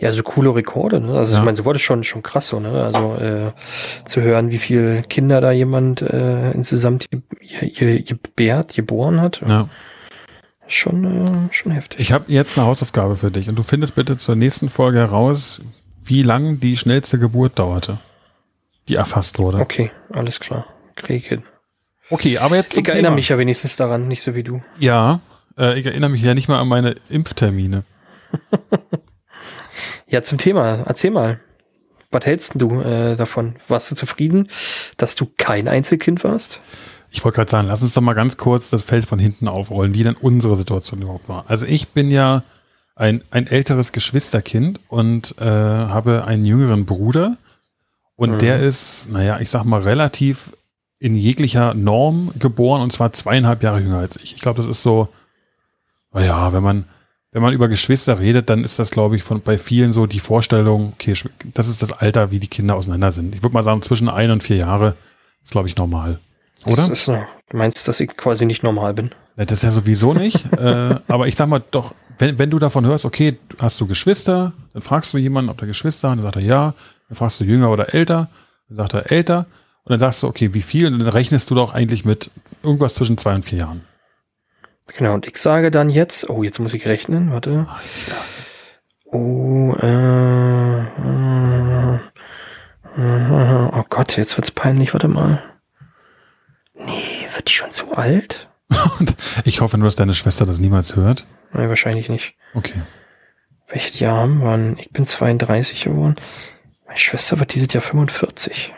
[0.00, 1.12] Ja, so coole Rekorde, ne?
[1.12, 1.40] Also ja.
[1.40, 2.70] ich meine, so wurde schon schon krass so, ne?
[2.84, 3.52] Also äh,
[4.06, 9.40] zu hören, wie viele Kinder da jemand äh, insgesamt gebärt, geboren hat.
[9.46, 9.68] Ja.
[10.68, 11.98] Schon, äh, schon heftig.
[12.00, 15.60] Ich habe jetzt eine Hausaufgabe für dich und du findest bitte zur nächsten Folge heraus,
[16.04, 17.98] wie lang die schnellste Geburt dauerte,
[18.88, 19.58] die erfasst wurde.
[19.58, 20.66] Okay, alles klar.
[20.94, 21.42] Krieg hin.
[22.10, 22.76] Okay, aber jetzt.
[22.76, 23.14] Ich erinnere Thema.
[23.16, 24.62] mich ja wenigstens daran, nicht so wie du.
[24.78, 25.20] Ja,
[25.58, 27.84] äh, ich erinnere mich ja nicht mal an meine Impftermine.
[30.08, 30.84] Ja, zum Thema.
[30.86, 31.40] Erzähl mal.
[32.10, 33.56] Was hältst du äh, davon?
[33.68, 34.48] Warst du zufrieden,
[34.96, 36.58] dass du kein Einzelkind warst?
[37.10, 39.94] Ich wollte gerade sagen, lass uns doch mal ganz kurz das Feld von hinten aufrollen,
[39.94, 41.44] wie denn unsere Situation überhaupt war.
[41.48, 42.44] Also ich bin ja
[42.96, 47.36] ein, ein älteres Geschwisterkind und äh, habe einen jüngeren Bruder.
[48.16, 48.38] Und mhm.
[48.38, 50.52] der ist, naja, ich sag mal, relativ
[50.98, 54.34] in jeglicher Norm geboren und zwar zweieinhalb Jahre jünger als ich.
[54.34, 55.08] Ich glaube, das ist so,
[56.12, 56.84] naja, wenn man,
[57.38, 60.18] wenn man über Geschwister redet, dann ist das, glaube ich, von bei vielen so die
[60.18, 61.14] Vorstellung, okay,
[61.54, 63.32] das ist das Alter, wie die Kinder auseinander sind.
[63.32, 64.96] Ich würde mal sagen, zwischen ein und vier Jahre
[65.44, 66.18] ist, glaube ich, normal.
[66.66, 66.90] Oder?
[66.90, 69.10] Ist, du meinst, dass ich quasi nicht normal bin?
[69.36, 70.52] Das ist ja sowieso nicht.
[70.58, 74.52] äh, aber ich sag mal doch, wenn, wenn du davon hörst, okay, hast du Geschwister,
[74.72, 76.74] dann fragst du jemanden, ob der Geschwister hat, dann sagt er ja.
[77.08, 78.30] Dann fragst du jünger oder älter,
[78.68, 79.46] dann sagt er älter.
[79.84, 80.88] Und dann sagst du, okay, wie viel?
[80.88, 82.32] Und dann rechnest du doch eigentlich mit
[82.64, 83.82] irgendwas zwischen zwei und vier Jahren.
[84.96, 87.66] Genau, und ich sage dann jetzt, oh, jetzt muss ich rechnen, warte.
[89.04, 91.94] Oh, äh, äh,
[92.96, 95.42] äh, oh Gott, jetzt wird's peinlich, warte mal.
[96.74, 98.48] Nee, wird die schon so alt?
[99.44, 101.26] ich hoffe nur, dass deine Schwester das niemals hört.
[101.52, 102.34] Nein, wahrscheinlich nicht.
[102.54, 102.80] Okay.
[103.68, 104.78] Welches Jahr haben wir?
[104.78, 106.16] Ich bin 32 geworden.
[106.86, 108.74] Meine Schwester wird dieses Jahr 45.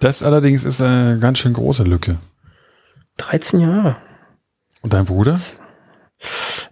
[0.00, 2.18] Das allerdings ist eine ganz schön große Lücke.
[3.18, 3.96] 13 Jahre.
[4.82, 5.38] Und dein Bruder?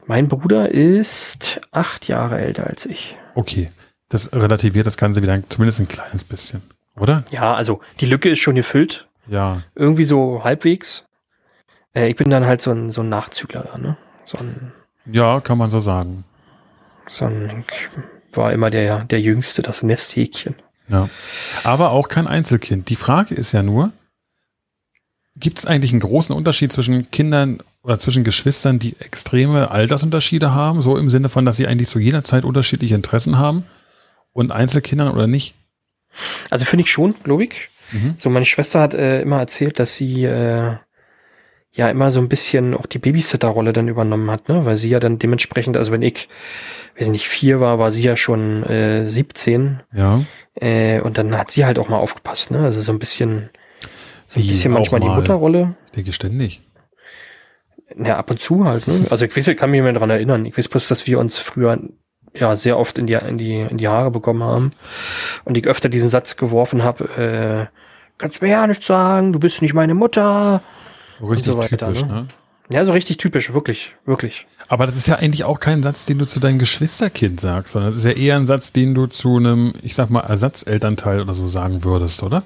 [0.06, 3.16] Mein Bruder ist acht Jahre älter als ich.
[3.34, 3.70] Okay.
[4.08, 6.62] Das relativiert das Ganze wieder zumindest ein kleines bisschen,
[6.96, 7.24] oder?
[7.30, 9.06] Ja, also die Lücke ist schon gefüllt.
[9.26, 9.62] Ja.
[9.74, 11.04] Irgendwie so halbwegs.
[11.94, 13.98] Äh, ich bin dann halt so ein, so ein Nachzügler da, ne?
[14.24, 14.72] So ein,
[15.10, 16.24] ja, kann man so sagen.
[17.06, 17.64] So ein,
[18.32, 20.54] war immer der, der Jüngste, das Nesthäkchen.
[20.88, 21.10] Ja.
[21.64, 22.88] Aber auch kein Einzelkind.
[22.88, 23.92] Die Frage ist ja nur,
[25.36, 30.82] gibt es eigentlich einen großen Unterschied zwischen Kindern oder zwischen Geschwistern, die extreme Altersunterschiede haben,
[30.82, 33.64] so im Sinne von, dass sie eigentlich zu jeder Zeit unterschiedliche Interessen haben
[34.34, 35.54] und Einzelkindern oder nicht?
[36.50, 37.70] Also finde ich schon, glaube ich.
[37.90, 38.14] Mhm.
[38.18, 40.76] So, meine Schwester hat äh, immer erzählt, dass sie äh,
[41.72, 44.66] ja immer so ein bisschen auch die Babysitter-Rolle dann übernommen hat, ne?
[44.66, 46.28] Weil sie ja dann dementsprechend, also wenn ich,
[46.98, 49.80] weiß nicht, vier war, war sie ja schon äh, 17.
[49.94, 50.24] Ja.
[50.56, 52.58] Äh, und dann hat sie halt auch mal aufgepasst, ne?
[52.58, 53.48] Also so ein bisschen,
[54.26, 55.74] so ein Wie bisschen manchmal die Mutterrolle.
[55.86, 56.60] Ich denke ständig.
[57.96, 59.06] Ja, ab und zu halt, ne?
[59.10, 60.44] Also ich weiß, ich kann mich mehr daran erinnern.
[60.44, 61.78] Ich weiß bloß, dass wir uns früher
[62.34, 64.72] ja sehr oft in die, in die, in die Haare bekommen haben.
[65.44, 67.76] Und ich öfter diesen Satz geworfen habe, äh,
[68.18, 70.62] kannst mir ja nicht sagen, du bist nicht meine Mutter.
[71.18, 72.12] So richtig so weiter, typisch, ne?
[72.12, 72.28] ne?
[72.70, 74.46] Ja, so richtig typisch, wirklich, wirklich.
[74.68, 77.90] Aber das ist ja eigentlich auch kein Satz, den du zu deinem Geschwisterkind sagst, sondern
[77.90, 81.32] es ist ja eher ein Satz, den du zu einem, ich sag mal, Ersatzelternteil oder
[81.32, 82.42] so sagen würdest, oder?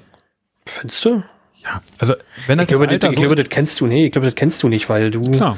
[0.65, 1.23] Findest du?
[1.63, 2.15] Ja, also
[2.47, 4.35] wenn das ich glaube, das, ich so glaube, das kennst du, nee, ich glaube, das
[4.35, 5.57] kennst du nicht, weil du, Klar.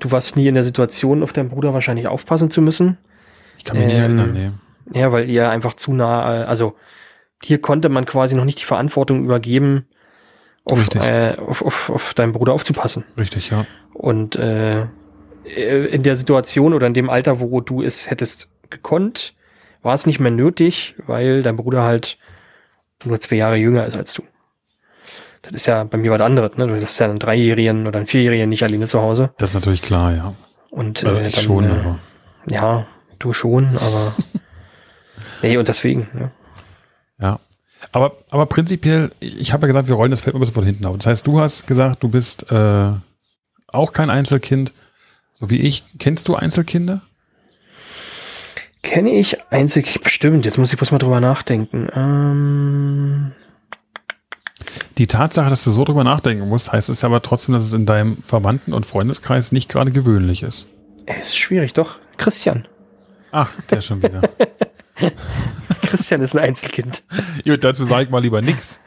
[0.00, 2.98] du warst nie in der Situation, auf deinen Bruder wahrscheinlich aufpassen zu müssen.
[3.58, 4.98] Ich kann mich ähm, nicht erinnern, nee.
[4.98, 6.74] Ja, weil ihr einfach zu nah, äh, also
[7.42, 9.86] hier konnte man quasi noch nicht die Verantwortung übergeben,
[10.64, 13.04] auf, äh, auf, auf, auf deinen Bruder aufzupassen.
[13.16, 13.66] Richtig, ja.
[13.92, 14.86] Und äh,
[15.44, 19.34] in der Situation oder in dem Alter, wo du es hättest gekonnt,
[19.82, 22.18] war es nicht mehr nötig, weil dein Bruder halt
[23.04, 24.22] nur zwei Jahre jünger ist als du.
[25.46, 26.66] Das ist ja bei mir was anderes, ne?
[26.66, 29.30] Du hast ja einen Dreijährigen oder einen Vierjährigen nicht alleine zu Hause.
[29.38, 30.34] Das ist natürlich klar, ja.
[30.70, 31.98] Und also äh, dann, schon, äh, aber.
[32.48, 32.86] Ja,
[33.18, 34.14] du schon, aber.
[35.42, 36.30] nee, und deswegen, ja.
[37.18, 37.40] Ja.
[37.92, 40.86] Aber, aber prinzipiell, ich habe ja gesagt, wir rollen das Feld ein bisschen von hinten
[40.86, 40.96] auf.
[40.96, 42.90] Das heißt, du hast gesagt, du bist äh,
[43.68, 44.72] auch kein Einzelkind,
[45.34, 45.84] so wie ich.
[45.98, 47.02] Kennst du Einzelkinder?
[48.82, 50.04] Kenne ich Einzelkind?
[50.04, 51.88] Bestimmt, jetzt muss ich bloß mal drüber nachdenken.
[51.94, 53.32] Ähm
[54.98, 57.84] Die Tatsache, dass du so drüber nachdenken musst, heißt es aber trotzdem, dass es in
[57.84, 60.68] deinem Verwandten- und Freundeskreis nicht gerade gewöhnlich ist.
[61.04, 61.98] Es ist schwierig, doch.
[62.16, 62.66] Christian.
[63.30, 64.22] Ach, der schon wieder.
[65.82, 67.02] Christian ist ein Einzelkind.
[67.44, 68.80] Gut, dazu sage ich mal lieber nix.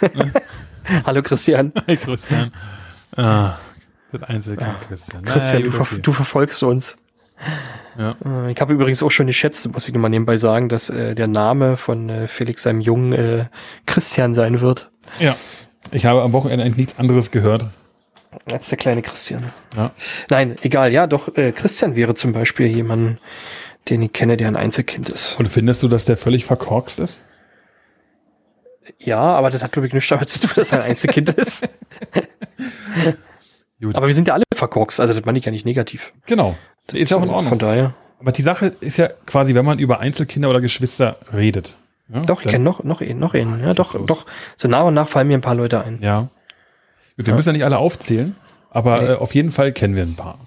[1.04, 1.72] Hallo Christian.
[1.88, 2.52] Hi Christian.
[3.16, 3.54] Ah,
[4.12, 5.24] das Einzelkind Christian.
[5.24, 5.98] Christian, Naja, du, ver okay.
[6.00, 6.96] du verfolgst uns.
[7.98, 8.16] Ja.
[8.24, 11.28] Äh, Ich habe übrigens auch schon geschätzt, muss ich nochmal nebenbei sagen, dass äh, der
[11.28, 13.46] Name von äh, Felix seinem Jungen äh,
[13.86, 14.90] Christian sein wird.
[15.18, 15.36] ja.
[15.92, 17.66] Ich habe am Wochenende eigentlich nichts anderes gehört.
[18.50, 19.44] Als der kleine Christian.
[19.76, 19.92] Ja.
[20.28, 23.20] Nein, egal, ja, doch, äh, Christian wäre zum Beispiel jemand,
[23.88, 25.36] den ich kenne, der ein Einzelkind ist.
[25.38, 27.22] Und findest du, dass der völlig verkorkst ist?
[28.98, 31.68] Ja, aber das hat, glaube ich, nichts damit zu tun, dass er ein Einzelkind ist.
[33.80, 33.94] Gut.
[33.94, 36.12] Aber wir sind ja alle verkorkst, also das meine ich ja nicht negativ.
[36.26, 36.56] Genau.
[36.92, 37.58] Ist ja auch in Von Ordnung.
[37.58, 37.94] daher.
[38.18, 41.76] Aber die Sache ist ja quasi, wenn man über Einzelkinder oder Geschwister redet.
[42.08, 43.60] Ja, Doch, ich kenne noch, noch einen, noch einen.
[43.64, 44.06] Ja, doch, los?
[44.06, 44.26] doch.
[44.56, 45.98] So nach und nach fallen mir ein paar Leute ein.
[46.00, 46.28] Ja.
[47.16, 47.34] Wir Ja.
[47.34, 48.36] müssen ja nicht alle aufzählen,
[48.70, 49.08] aber Nee.
[49.08, 50.38] äh, auf jeden Fall kennen wir ein paar.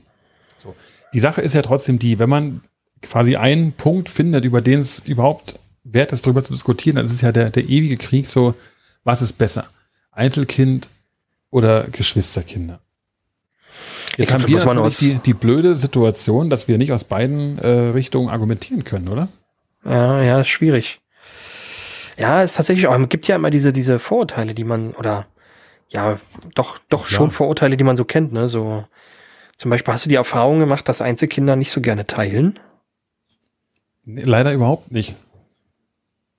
[0.58, 0.76] So.
[1.14, 2.62] Die Sache ist ja trotzdem die, wenn man
[3.02, 7.14] quasi einen Punkt findet, über den es überhaupt wert ist, darüber zu diskutieren, dann ist
[7.14, 8.54] es ja der, der ewige Krieg so,
[9.04, 9.68] was ist besser?
[10.12, 10.90] Einzelkind
[11.52, 12.80] oder Geschwisterkinder?
[14.20, 18.28] Jetzt haben wir natürlich die, die blöde Situation, dass wir nicht aus beiden äh, Richtungen
[18.28, 19.30] argumentieren können, oder?
[19.86, 21.00] Ja, ja, ist schwierig.
[22.20, 23.00] Ja, ist tatsächlich auch.
[23.00, 25.26] Es gibt ja immer diese, diese Vorurteile, die man, oder
[25.88, 26.20] ja,
[26.54, 27.18] doch, doch Klar.
[27.18, 28.50] schon Vorurteile, die man so kennt, ne?
[28.50, 28.84] So,
[29.56, 32.60] zum Beispiel hast du die Erfahrung gemacht, dass Einzelkinder nicht so gerne teilen?
[34.04, 35.16] Nee, leider überhaupt nicht.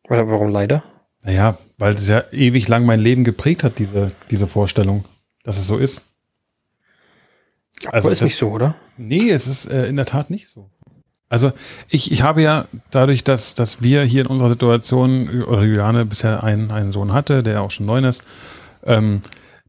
[0.06, 0.84] Oder warum leider?
[1.24, 5.06] Naja, weil es ja ewig lang mein Leben geprägt hat, diese, diese Vorstellung,
[5.44, 6.02] dass es so ist.
[7.86, 8.74] Also Aber ist das- nicht so, oder?
[8.96, 10.68] Nee, es ist äh, in der Tat nicht so.
[11.28, 11.52] Also
[11.88, 16.42] ich, ich habe ja dadurch, dass, dass wir hier in unserer Situation, oder Juliane bisher
[16.42, 18.22] einen, einen Sohn hatte, der auch schon neun ist,
[18.84, 19.20] ähm,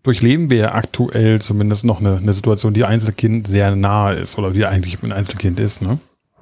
[0.02, 4.50] durchleben wir ja aktuell zumindest noch eine, eine Situation, die Einzelkind sehr nahe ist oder
[4.50, 5.84] die eigentlich ein Einzelkind ist.
[5.84, 6.00] Ne?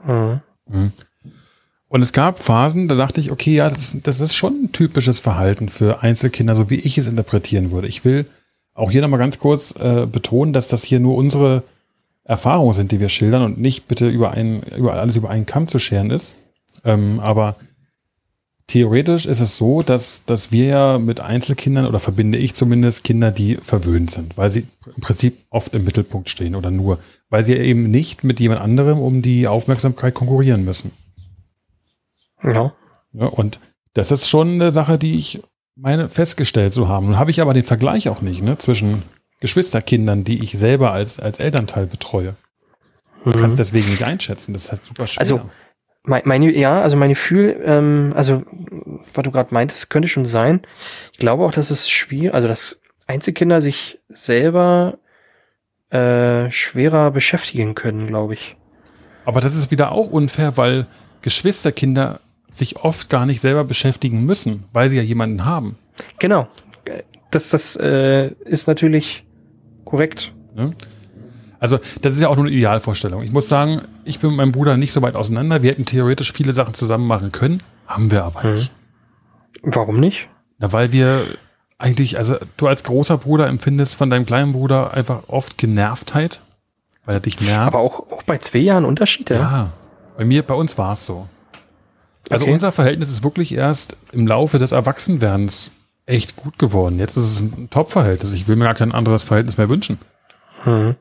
[0.08, 0.91] Mhm.
[1.89, 5.19] Und es gab Phasen, da dachte ich, okay, ja, das, das ist schon ein typisches
[5.19, 7.88] Verhalten für Einzelkinder, so wie ich es interpretieren würde.
[7.89, 8.25] Ich will
[8.79, 11.63] auch hier nochmal ganz kurz äh, betonen, dass das hier nur unsere
[12.23, 15.67] Erfahrungen sind, die wir schildern und nicht bitte über, einen, über alles über einen Kamm
[15.67, 16.35] zu scheren ist.
[16.85, 17.57] Ähm, aber
[18.67, 23.31] theoretisch ist es so, dass, dass wir ja mit Einzelkindern oder verbinde ich zumindest Kinder,
[23.31, 27.55] die verwöhnt sind, weil sie im Prinzip oft im Mittelpunkt stehen oder nur, weil sie
[27.55, 30.91] eben nicht mit jemand anderem um die Aufmerksamkeit konkurrieren müssen.
[32.43, 32.73] Ja.
[33.11, 33.59] Ja, und
[33.93, 35.41] das ist schon eine Sache, die ich
[35.81, 37.17] meine festgestellt zu haben.
[37.17, 39.03] Habe ich aber den Vergleich auch nicht ne, zwischen
[39.39, 42.35] Geschwisterkindern, die ich selber als, als Elternteil betreue.
[43.23, 43.35] Du Mhm.
[43.35, 44.53] kannst deswegen nicht einschätzen.
[44.53, 45.19] Das ist halt super schwer.
[45.21, 45.41] Also,
[46.03, 48.43] Mein, meine, ja, also mein Gefühl, ähm, also
[49.13, 50.61] was du gerade meintest, könnte schon sein.
[51.13, 54.97] Ich glaube auch, dass es schwierig, also dass Einzelkinder sich selber
[55.89, 58.55] äh, schwerer beschäftigen können, glaube ich.
[59.25, 60.87] aber das ist wieder auch unfair, weil
[61.21, 65.77] Geschwisterkinder sich oft gar nicht selber beschäftigen müssen, weil sie ja jemanden haben.
[66.19, 66.47] Genau.
[67.31, 69.23] Das, das äh, ist natürlich
[69.85, 70.31] korrekt.
[70.55, 70.73] Ne?
[71.59, 73.21] Also, das ist ja auch nur eine Idealvorstellung.
[73.21, 75.62] Ich muss sagen, ich bin mit meinem Bruder nicht so weit auseinander.
[75.62, 78.55] Wir hätten theoretisch viele Sachen zusammen machen können, haben wir aber Mhm.
[78.55, 78.71] nicht.
[79.62, 80.27] Warum nicht?
[80.57, 81.25] Na, weil wir
[81.77, 86.41] eigentlich, also du als großer Bruder empfindest von deinem kleinen Bruder einfach oft Genervtheit,
[87.05, 87.67] weil er dich nervt.
[87.67, 89.38] Aber auch, auch bei zwei Jahren Unterschied, ja?
[89.38, 89.71] ja,
[90.17, 91.27] bei mir, bei uns war es so.
[92.29, 92.53] Also Okay.
[92.53, 95.71] unser Verhältnis ist wirklich erst im Laufe des Erwachsenwerdens
[96.05, 96.99] echt gut geworden.
[96.99, 98.33] Jetzt ist es ein Top-Verhältnis.
[98.33, 99.99] Ich will mir gar kein anderes Verhältnis mehr wünschen.
[100.65, 100.95] Mhm.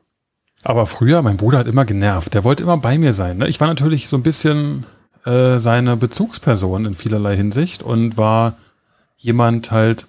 [0.65, 2.35] Aber früher, mein Bruder hat immer genervt.
[2.35, 3.39] Der wollte immer bei mir sein.
[3.39, 3.49] Ne?
[3.49, 4.85] Ich war natürlich so ein bisschen
[5.25, 8.55] äh, seine Bezugsperson in vielerlei Hinsicht und war
[9.17, 10.07] jemand halt,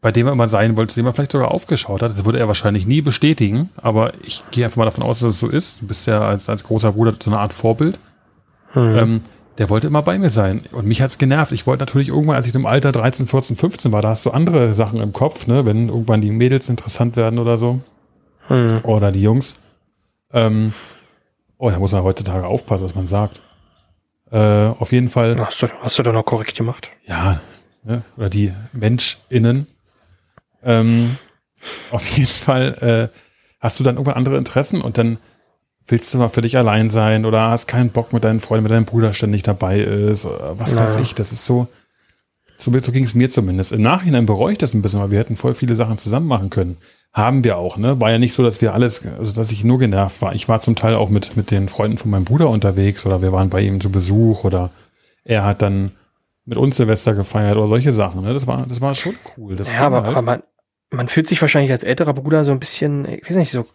[0.00, 2.12] bei dem er immer sein wollte, dem er vielleicht sogar aufgeschaut hat.
[2.12, 5.40] Das würde er wahrscheinlich nie bestätigen, aber ich gehe einfach mal davon aus, dass es
[5.40, 5.80] so ist.
[5.82, 7.98] Du bist ja als, als großer Bruder so eine Art Vorbild.
[8.74, 8.96] Mhm.
[8.96, 9.20] Ähm,
[9.58, 10.64] der wollte immer bei mir sein.
[10.72, 11.52] Und mich hat's genervt.
[11.52, 14.30] Ich wollte natürlich irgendwann, als ich im Alter 13, 14, 15 war, da hast du
[14.30, 15.64] andere Sachen im Kopf, ne?
[15.64, 17.80] wenn irgendwann die Mädels interessant werden oder so.
[18.48, 18.80] Mhm.
[18.82, 19.56] Oder die Jungs.
[20.32, 20.72] Ähm,
[21.58, 23.40] oh, da muss man heutzutage aufpassen, was man sagt.
[24.30, 26.90] Äh, auf jeden Fall, Hast du, hast du da noch korrekt gemacht?
[27.06, 27.40] ja,
[27.84, 28.02] ne?
[28.16, 29.66] oder die MenschInnen.
[30.64, 31.16] Ähm,
[31.90, 33.18] auf jeden Fall äh,
[33.60, 35.18] hast du dann irgendwann andere Interessen und dann
[35.86, 38.72] willst du mal für dich allein sein oder hast keinen Bock mit deinen Freunden, wenn
[38.72, 41.14] dein Bruder ständig dabei ist oder was weiß ich.
[41.14, 41.68] Das ist so,
[42.58, 43.72] so, so ging es mir zumindest.
[43.72, 46.50] Im Nachhinein bereue ich das ein bisschen, weil wir hätten voll viele Sachen zusammen machen
[46.50, 46.78] können.
[47.12, 48.00] Haben wir auch, ne?
[48.00, 50.34] War ja nicht so, dass wir alles, also dass ich nur genervt war.
[50.34, 53.30] Ich war zum Teil auch mit, mit den Freunden von meinem Bruder unterwegs oder wir
[53.30, 54.70] waren bei ihm zu Besuch oder
[55.22, 55.92] er hat dann
[56.44, 58.22] mit uns Silvester gefeiert oder solche Sachen.
[58.22, 58.32] Ne?
[58.32, 59.54] Das war, das war schon cool.
[59.56, 60.16] Das ja, aber, halt.
[60.16, 60.42] aber
[60.90, 63.66] man fühlt sich wahrscheinlich als älterer Bruder so ein bisschen, ich weiß nicht, so,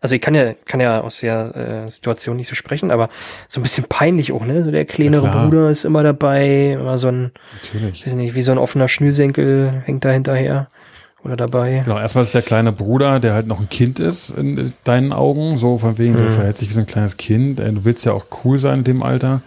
[0.00, 3.08] also ich kann ja, kann ja aus der äh, Situation nicht so sprechen, aber
[3.48, 4.62] so ein bisschen peinlich auch, ne?
[4.64, 5.44] So der kleinere Ja.
[5.44, 8.06] Bruder ist immer dabei, immer so ein, Natürlich.
[8.06, 10.68] weiß nicht, wie so ein offener Schnürsenkel hängt da hinterher
[11.24, 11.82] oder dabei.
[11.84, 15.56] Genau, erstmal ist der kleine Bruder, der halt noch ein Kind ist in deinen Augen,
[15.56, 16.30] so von wegen, der Mhm.
[16.32, 17.60] verhält sich wie so ein kleines Kind.
[17.60, 19.40] Äh, Du willst ja auch cool sein in dem Alter.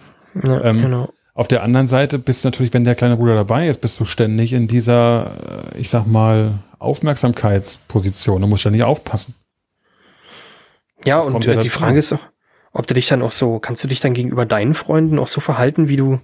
[0.46, 1.08] Ja, Ähm, genau.
[1.34, 4.06] Auf der anderen Seite bist du natürlich, wenn der kleine Bruder dabei ist, bist du
[4.06, 5.32] ständig in dieser,
[5.74, 8.40] äh, ich sag mal, Aufmerksamkeitsposition.
[8.42, 9.34] Du musst ständig aufpassen.
[11.06, 11.68] Ja, das und kommt ja äh, die.
[11.68, 12.26] Frage ist auch,
[12.72, 15.40] ob du dich dann auch so, kannst du dich dann gegenüber deinen Freunden auch so
[15.40, 16.20] verhalten, wie du,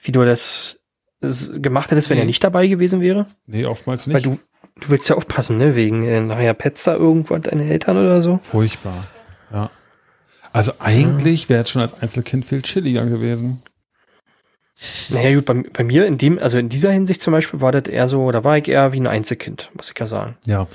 [0.00, 0.80] wie du das
[1.20, 2.28] gemacht hättest, wenn er Nee.
[2.28, 3.26] nicht dabei gewesen wäre?
[3.46, 4.26] Nee, oftmals Weil nicht.
[4.26, 4.38] du,
[4.80, 5.74] du willst ja aufpassen, ne?
[5.74, 8.36] Wegen äh, nachher petzt da irgendwas deine Eltern oder so.
[8.38, 9.04] Furchtbar.
[9.52, 9.70] Ja.
[10.52, 13.62] Also eigentlich wäre es schon als Einzelkind viel chilliger gewesen.
[15.10, 17.84] Naja, gut, bei, bei mir in dem, also in dieser Hinsicht zum Beispiel war das
[17.86, 20.36] eher so, da war ich eher wie ein Einzelkind, muss ich ja sagen.
[20.46, 20.66] Ja.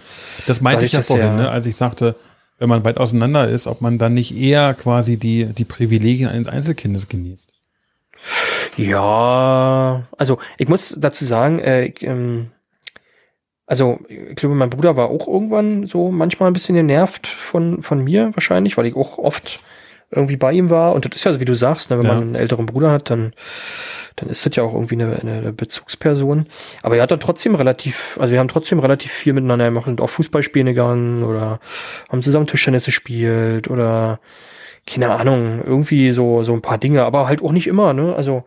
[0.47, 2.15] Das meinte Weil ich ja vorhin, ja- ne, als ich sagte,
[2.59, 6.47] wenn man weit auseinander ist, ob man dann nicht eher quasi die, die Privilegien eines
[6.47, 7.53] Einzelkindes genießt.
[8.77, 12.51] Ja, also ich muss dazu sagen, äh, ich, ähm,
[13.65, 18.03] also ich glaube, mein Bruder war auch irgendwann so manchmal ein bisschen genervt von, von
[18.03, 19.63] mir wahrscheinlich, weil ich auch oft
[20.11, 20.93] irgendwie bei ihm war.
[20.93, 22.13] Und das ist ja, so, wie du sagst, ne, wenn Ja.
[22.13, 23.33] man einen älteren Bruder hat, dann,
[24.15, 26.47] dann ist das ja auch irgendwie eine, eine Bezugsperson.
[26.81, 30.01] Aber er hat dann trotzdem relativ, also wir haben trotzdem relativ viel miteinander gemacht und
[30.01, 31.59] auch Fußball spielen gegangen oder
[32.09, 34.19] haben zusammen Tischtennis gespielt oder
[34.87, 38.15] keine Ahnung, irgendwie so, so ein paar Dinge, aber halt auch nicht immer, ne?
[38.15, 38.43] Also,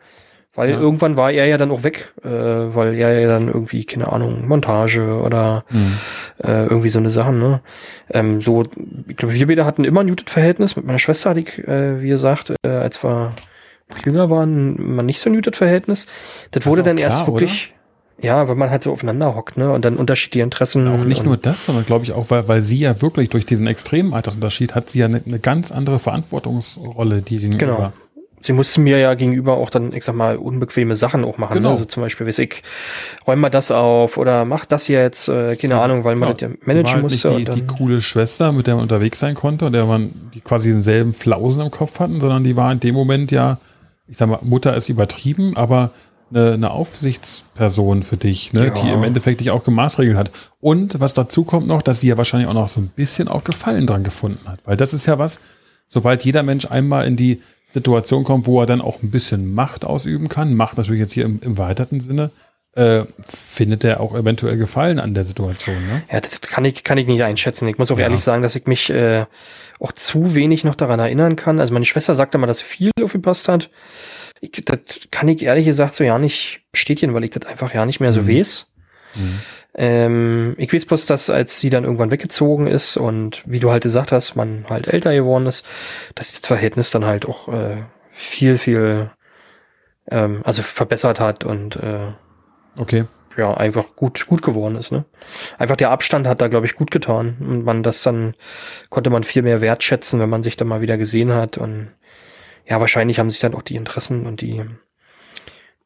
[0.54, 0.78] weil Ja.
[0.80, 4.46] irgendwann war er ja dann auch weg, äh, weil er ja dann irgendwie, keine Ahnung,
[4.46, 5.64] Montage oder
[6.42, 7.60] äh, irgendwie so eine Sachen, ne?
[8.10, 8.64] Ähm, so,
[9.08, 10.76] ich glaube, wir beide hatten immer ein gutes Verhältnis.
[10.76, 13.32] Mit meiner Schwester hatte ich, äh, wie gesagt, äh, als wir
[14.04, 16.06] jünger waren, immer nicht so ein gutes Verhältnis.
[16.50, 17.72] Das wurde auch dann klar, erst wirklich,
[18.20, 19.72] ja, weil man halt so aufeinander hockt, ne?
[19.72, 20.86] Und dann unterschiedliche Interessen.
[20.88, 23.66] Auch nicht nur das, sondern glaube ich auch, weil, weil sie ja wirklich durch diesen
[23.66, 27.58] extremen Altersunterschied hat sie ja eine, eine ganz andere Verantwortungsrolle, die gegenüber.
[27.76, 27.92] Genau.
[28.44, 31.54] Sie mussten mir ja gegenüber auch dann, ich sag mal, unbequeme Sachen auch machen.
[31.54, 31.68] Genau.
[31.70, 31.74] Ne?
[31.74, 32.62] Also zum Beispiel, weiß ich,
[33.26, 36.40] räum mal das auf oder mach das jetzt, äh, keine Sie- Ahnung, weil man das
[36.40, 37.28] ja Sie war managen halt musste.
[37.28, 39.84] Nicht die, und die dann, coole Schwester, mit der man unterwegs sein konnte und der
[39.86, 43.58] man die quasi denselben Flausen im Kopf hatten, sondern die war in dem Moment ja,
[44.08, 45.90] ich sag mal, Mutter ist übertrieben, aber
[46.34, 46.70] eine, eine
[47.22, 48.70] Aufsichtsperson für dich, ne, Ja.
[48.70, 50.30] die im Endeffekt dich auch gemaßregelt hat.
[50.60, 53.44] Und was dazu kommt noch, dass sie ja wahrscheinlich auch noch so ein bisschen auch
[53.44, 54.60] Gefallen dran gefunden hat.
[54.64, 55.40] Weil das ist ja was,
[55.88, 57.40] sobald jeder Mensch einmal in die
[57.72, 61.24] Situation kommt, wo er dann auch ein bisschen Macht ausüben kann, Macht natürlich jetzt hier
[61.24, 62.30] im, im weiteren Sinne,
[62.74, 65.76] äh, findet er auch eventuell Gefallen an der Situation.
[65.86, 66.02] Ne?
[66.10, 67.68] ja, das kann ich, kann ich nicht einschätzen.
[67.68, 68.04] Ich muss auch Ja.
[68.04, 69.26] ehrlich sagen, dass ich mich äh,
[69.80, 71.60] auch zu wenig noch daran erinnern kann.
[71.60, 73.68] Also meine Schwester sagte mal, dass sie viel aufgepasst hat.
[74.40, 74.78] Ich, das
[75.10, 78.12] kann ich ehrlich gesagt so ja nicht bestätigen, weil ich das einfach ja nicht mehr
[78.12, 78.28] so Mhm.
[78.28, 78.66] weiß.
[79.74, 83.84] Ähm, ich weiß bloß, dass als sie dann irgendwann weggezogen ist und wie du halt
[83.84, 85.64] gesagt hast, man halt älter geworden ist,
[86.14, 89.10] dass das Verhältnis dann halt auch äh, viel, viel
[90.10, 92.12] ähm, also verbessert hat und äh,
[92.78, 93.04] Okay.
[93.36, 95.04] ja, einfach gut, gut geworden ist, ne?
[95.58, 97.36] Einfach der Abstand hat da, glaube ich, gut getan.
[97.40, 98.34] Und man das dann,
[98.90, 101.58] konnte man viel mehr wertschätzen, wenn man sich dann mal wieder gesehen hat.
[101.58, 101.90] Und
[102.66, 104.62] ja, wahrscheinlich haben sich dann auch die Interessen und die,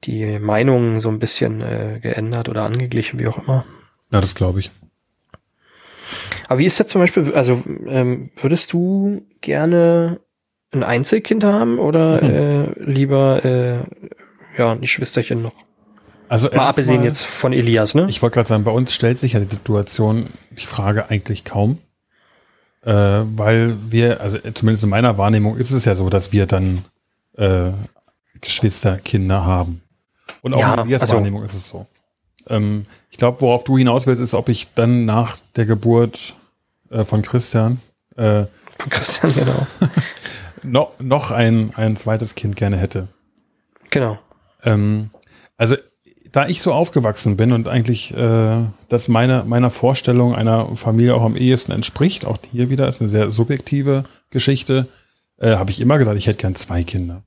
[0.07, 3.65] die Meinungen so ein bisschen äh, geändert oder angeglichen, wie auch immer.
[4.13, 4.71] Ja, das glaube ich.
[6.49, 10.21] Aber wie ist das zum Beispiel, also ähm, würdest du gerne
[10.73, 12.31] ein Einzelkind haben oder Hm.
[12.35, 13.79] äh, lieber äh,
[14.57, 15.55] ja, ein Geschwisterchen noch?
[16.29, 18.07] Also Mal abgesehen jetzt von Elias, ne?
[18.09, 21.79] Ich wollte gerade sagen, bei uns stellt sich ja die Situation, die Frage eigentlich kaum.
[22.83, 26.85] Äh, weil wir, also zumindest in meiner Wahrnehmung ist es ja so, dass wir dann
[27.37, 27.71] äh,
[28.41, 29.83] Geschwisterkinder haben.
[30.47, 31.87] Und auch Ja, in Elias also- Wahrnehmung ist es so.
[32.49, 36.37] Ähm, ich glaube, worauf du hinaus willst, ist, ob ich dann nach der Geburt
[36.91, 37.81] äh, von Christian
[38.17, 38.45] äh,
[38.79, 39.67] Von Christian, genau.
[40.63, 43.09] no, noch ein, ein zweites Kind gerne hätte.
[43.91, 44.19] genau.
[44.63, 45.11] Ähm,
[45.57, 45.75] also,
[46.31, 51.23] da ich so aufgewachsen bin und eigentlich äh, das meine, meiner Vorstellung einer Familie auch
[51.23, 54.87] am ehesten entspricht, auch hier wieder ist eine sehr subjektive Geschichte,
[55.39, 57.23] äh, habe ich immer gesagt, ich hätte gern zwei Kinder.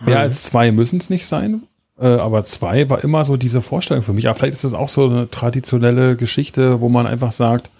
[0.00, 0.22] Mehr Mhm.
[0.22, 1.62] als zwei müssen es nicht sein,
[2.06, 4.28] aber zwei war immer so diese Vorstellung für mich.
[4.28, 7.70] Aber vielleicht ist das auch so eine traditionelle Geschichte, wo man einfach sagt,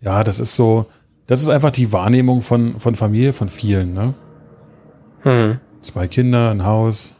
[0.00, 0.86] ja, das ist so,
[1.28, 4.14] das ist einfach die Wahrnehmung von, von Familie von vielen, ne?
[5.22, 5.60] Hm.
[5.80, 7.14] Zwei Kinder, ein Haus.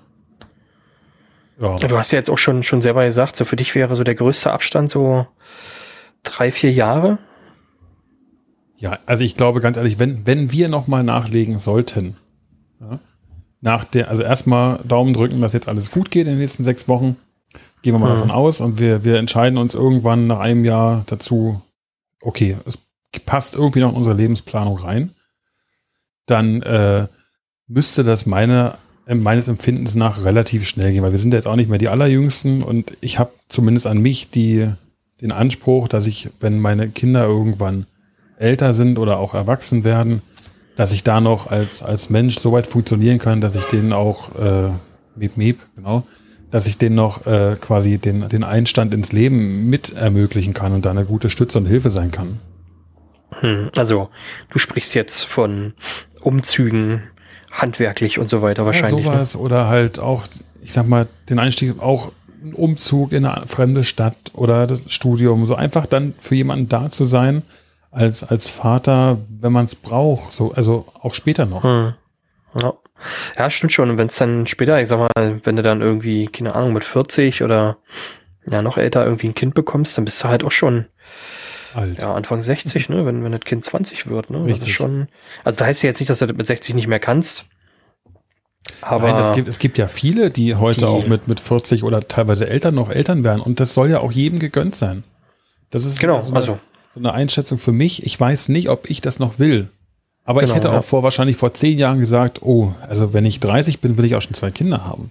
[1.61, 1.77] Ja.
[1.77, 4.17] Du hast ja jetzt auch schon, schon selber gesagt, so für dich wäre so der
[4.17, 5.27] größte Abstand so
[6.25, 7.19] drei, vier Jahre.
[8.79, 12.17] Ja, also ich glaube ganz ehrlich, wenn, wenn wir nochmal nachlegen sollten,
[12.81, 12.99] ja,
[13.63, 16.89] nach der, also erstmal Daumen drücken, dass jetzt alles gut geht in den nächsten sechs
[16.89, 17.17] Wochen,
[17.83, 18.15] Gehen wir mal mhm.
[18.15, 21.61] davon aus und wir, wir entscheiden uns irgendwann nach einem Jahr dazu,
[22.21, 22.79] okay, es
[23.27, 25.11] passt irgendwie noch in unsere Lebensplanung rein.
[26.27, 27.09] Dann äh,
[27.67, 28.75] müsste das meine,
[29.09, 31.89] meines Empfindens nach relativ schnell gehen, weil wir sind ja jetzt auch nicht mehr die
[31.89, 34.69] Allerjüngsten und ich habe zumindest an mich die,
[35.21, 37.87] den Anspruch, dass ich, wenn meine Kinder irgendwann
[38.39, 40.23] älter sind oder auch erwachsen werden,
[40.77, 44.35] dass ich da noch als, als Mensch so weit funktionieren kann, dass ich denen auch,
[44.37, 44.71] äh,
[45.17, 46.05] Miep Miep, genau,
[46.51, 50.87] dass ich denen noch äh, quasi den, den Einstand ins Leben mit ermöglichen kann und
[50.87, 52.41] da eine gute Stütze und Hilfe sein kann.
[53.41, 54.11] Hm, also
[54.51, 55.75] du sprichst jetzt von
[56.21, 57.03] Umzügen,
[57.51, 59.05] handwerklich und so weiter wahrscheinlich.
[59.05, 59.17] Ja, ne?
[59.17, 59.41] sowas ne?
[59.41, 60.27] oder halt auch,
[60.63, 65.47] ich sag mal, den Einstieg auch ein Umzug in eine fremde Stadt oder das Studium,
[65.47, 67.43] so einfach dann für jemanden da zu sein,
[67.93, 71.63] als, als Vater, wenn man es braucht, so, also auch später noch.
[71.63, 71.95] Hm.
[72.61, 72.75] Ja.
[73.39, 73.91] ja, stimmt schon.
[73.91, 76.85] Und wenn es dann später, ich sag mal, wenn du dann irgendwie, keine Ahnung, mit
[76.85, 77.77] 40 oder
[78.51, 80.87] ja, noch älter irgendwie ein Kind bekommst, dann bist du halt auch schon
[81.75, 82.01] Alt.
[82.01, 84.45] Ja, Anfang 60, ne, wenn, wenn das Kind 20 wird, ne?
[84.45, 84.59] Richtig.
[84.59, 85.09] Das ist schon,
[85.45, 87.47] also da heißt ja jetzt nicht, dass du das mit 60 nicht mehr kannst.
[88.81, 91.83] Aber Nein, es gibt, es gibt ja viele, die heute die, auch mit, mit 40
[91.83, 93.41] oder teilweise Eltern noch Eltern werden.
[93.41, 95.03] Und das soll ja auch jedem gegönnt sein.
[95.71, 96.59] Das ist genau, so eine, also.
[96.93, 98.05] So eine Einschätzung für mich.
[98.05, 99.69] Ich weiß nicht, ob ich das noch will.
[100.25, 100.79] Aber genau, ich hätte ja.
[100.79, 104.15] auch vor, wahrscheinlich vor zehn Jahren gesagt, oh, also wenn ich 30 bin, will ich
[104.15, 105.11] auch schon zwei Kinder haben.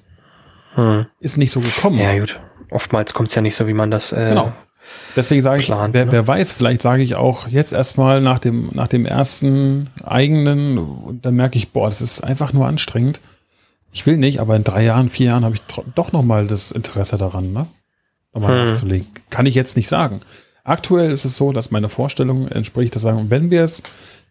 [0.76, 1.08] Hm.
[1.20, 2.00] Ist nicht so gekommen.
[2.00, 2.40] Ja, gut.
[2.70, 4.54] Oftmals kommt es ja nicht so, wie man das äh, genau.
[5.16, 6.12] Deswegen sage ich, Plan, wer, ne?
[6.12, 11.26] wer, weiß, vielleicht sage ich auch jetzt erstmal nach dem, nach dem ersten eigenen, und
[11.26, 13.22] dann merke ich, boah, das ist einfach nur anstrengend.
[13.92, 15.62] Ich will nicht, aber in drei Jahren, vier Jahren habe ich
[15.96, 17.68] doch nochmal das Interesse daran, ne?
[18.34, 18.68] Nochmal hm.
[18.70, 19.08] nachzulegen.
[19.30, 20.22] Kann ich jetzt nicht sagen.
[20.64, 23.84] Aktuell ist es so, dass meine Vorstellung entspricht, dass sagen, wenn wir es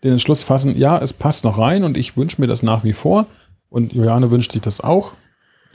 [0.03, 2.93] den Entschluss fassen, ja, es passt noch rein und ich wünsche mir das nach wie
[2.93, 3.27] vor
[3.69, 5.15] und Juliane wünscht sich das auch,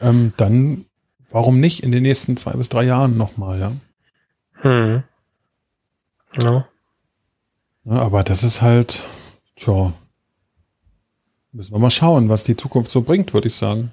[0.02, 0.86] ähm, dann
[1.30, 3.72] warum nicht in den nächsten zwei bis drei Jahren nochmal, ja?
[4.62, 5.04] Hm.
[6.42, 6.68] Ja.
[7.84, 7.96] ja.
[7.96, 9.04] Aber das ist halt,
[9.56, 9.94] tja,
[11.52, 13.92] müssen wir mal schauen, was die Zukunft so bringt, würde ich sagen.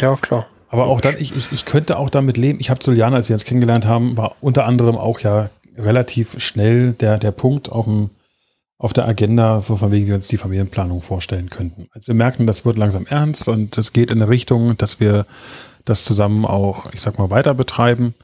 [0.00, 0.46] Ja, klar.
[0.72, 2.58] Aber auch dann, ich, ich, ich könnte auch damit leben.
[2.58, 6.92] Ich habe Juliana, als wir uns kennengelernt haben, war unter anderem auch ja relativ schnell
[6.94, 8.10] der, der Punkt auf, dem,
[8.78, 11.86] auf der Agenda, von wegen wir uns die Familienplanung vorstellen könnten.
[11.92, 15.26] Also wir merken, das wird langsam ernst und es geht in eine Richtung, dass wir
[15.84, 18.14] das zusammen auch, ich sag mal, weiter betreiben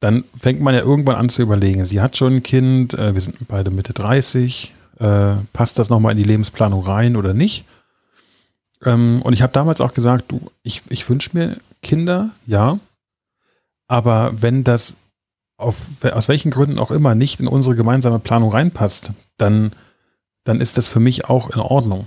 [0.00, 1.84] dann fängt man ja irgendwann an zu überlegen.
[1.84, 6.12] Sie hat schon ein Kind, äh, wir sind beide Mitte 30, äh, passt das nochmal
[6.12, 7.64] in die Lebensplanung rein oder nicht?
[8.86, 12.78] Ähm, und ich habe damals auch gesagt, du, ich, ich wünsche mir Kinder, ja,
[13.88, 14.96] aber wenn das
[15.58, 19.72] auf, aus welchen Gründen auch immer nicht in unsere gemeinsame Planung reinpasst, dann,
[20.44, 22.06] dann ist das für mich auch in Ordnung.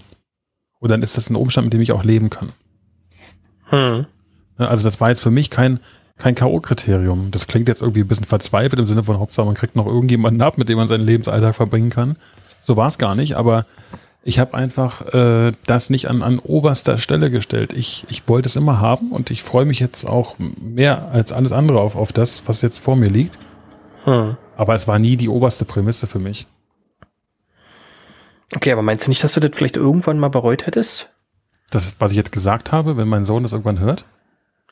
[0.80, 2.54] Und dann ist das ein Umstand, mit dem ich auch leben kann.
[3.66, 4.06] Hm.
[4.58, 5.80] Also das war jetzt für mich kein,
[6.18, 7.32] kein K.O.-Kriterium.
[7.32, 10.42] Das klingt jetzt irgendwie ein bisschen verzweifelt im Sinne von Hauptsache, man kriegt noch irgendjemanden
[10.42, 12.18] ab, mit dem man seinen Lebensalltag verbringen kann.
[12.62, 13.66] So war es gar nicht, aber
[14.24, 17.74] ich habe einfach äh, das nicht an, an oberster Stelle gestellt.
[17.74, 21.52] Ich, ich wollte es immer haben und ich freue mich jetzt auch mehr als alles
[21.52, 23.40] andere auf, auf das, was jetzt vor mir liegt.
[24.04, 24.38] Hm.
[24.58, 26.48] Aber es war nie die oberste Prämisse für mich.
[28.56, 31.10] Okay, aber meinst du nicht, dass du das vielleicht irgendwann mal bereut hättest?
[31.70, 34.06] Das, was ich jetzt gesagt habe, wenn mein Sohn das irgendwann hört?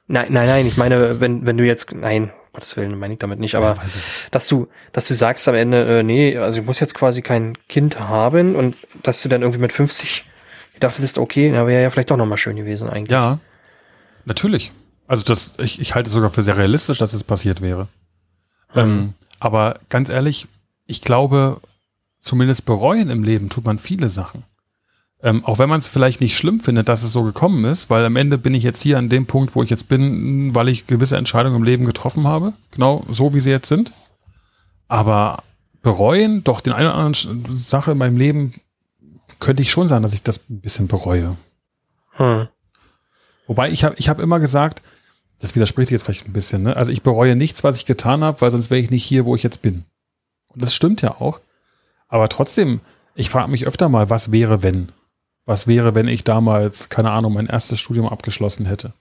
[0.08, 3.40] Nein, nein, nein, ich meine, wenn, wenn du jetzt, nein, Gottes Willen, meine ich damit
[3.40, 3.84] nicht, aber ja,
[4.32, 7.56] dass du, dass du sagst am Ende, äh, nee, also ich muss jetzt quasi kein
[7.70, 10.26] Kind haben und dass du dann irgendwie mit 50
[10.74, 13.12] gedacht hättest, okay, na wäre ja vielleicht doch nochmal schön gewesen eigentlich.
[13.12, 13.38] Ja,
[14.26, 14.72] natürlich.
[15.06, 17.90] Also das, ich, ich halte es sogar für sehr realistisch, dass es passiert wäre.
[18.74, 18.80] Mhm.
[18.80, 20.48] Ähm, aber ganz ehrlich,
[20.88, 21.62] ich glaube,
[22.20, 24.46] zumindest bereuen im Leben tut man viele Sachen.
[25.24, 28.06] Ähm, auch wenn man es vielleicht nicht schlimm findet, dass es so gekommen ist, weil
[28.06, 30.86] am Ende bin ich jetzt hier an dem Punkt, wo ich jetzt bin, weil ich
[30.86, 32.54] gewisse Entscheidungen im Leben getroffen habe.
[32.72, 33.92] Genau so, wie sie jetzt sind.
[34.88, 35.44] Aber
[35.82, 38.54] bereuen, doch den einen oder anderen Sache in meinem Leben
[39.40, 41.36] könnte ich schon sagen, dass ich das ein bisschen bereue.
[42.12, 42.48] Hm.
[43.48, 44.82] Wobei ich habe ich hab immer gesagt,
[45.40, 46.76] das widerspricht sich jetzt vielleicht ein bisschen, ne?
[46.76, 49.36] Also ich bereue nichts, was ich getan habe, weil sonst wäre ich nicht hier, wo
[49.36, 49.86] ich jetzt bin.
[50.48, 51.40] Und das stimmt ja auch.
[52.08, 52.82] Aber trotzdem,
[53.16, 54.92] ich frage mich öfter mal, was wäre, wenn?
[55.48, 58.92] Was wäre, wenn ich damals, keine Ahnung, mein erstes Studium abgeschlossen hätte?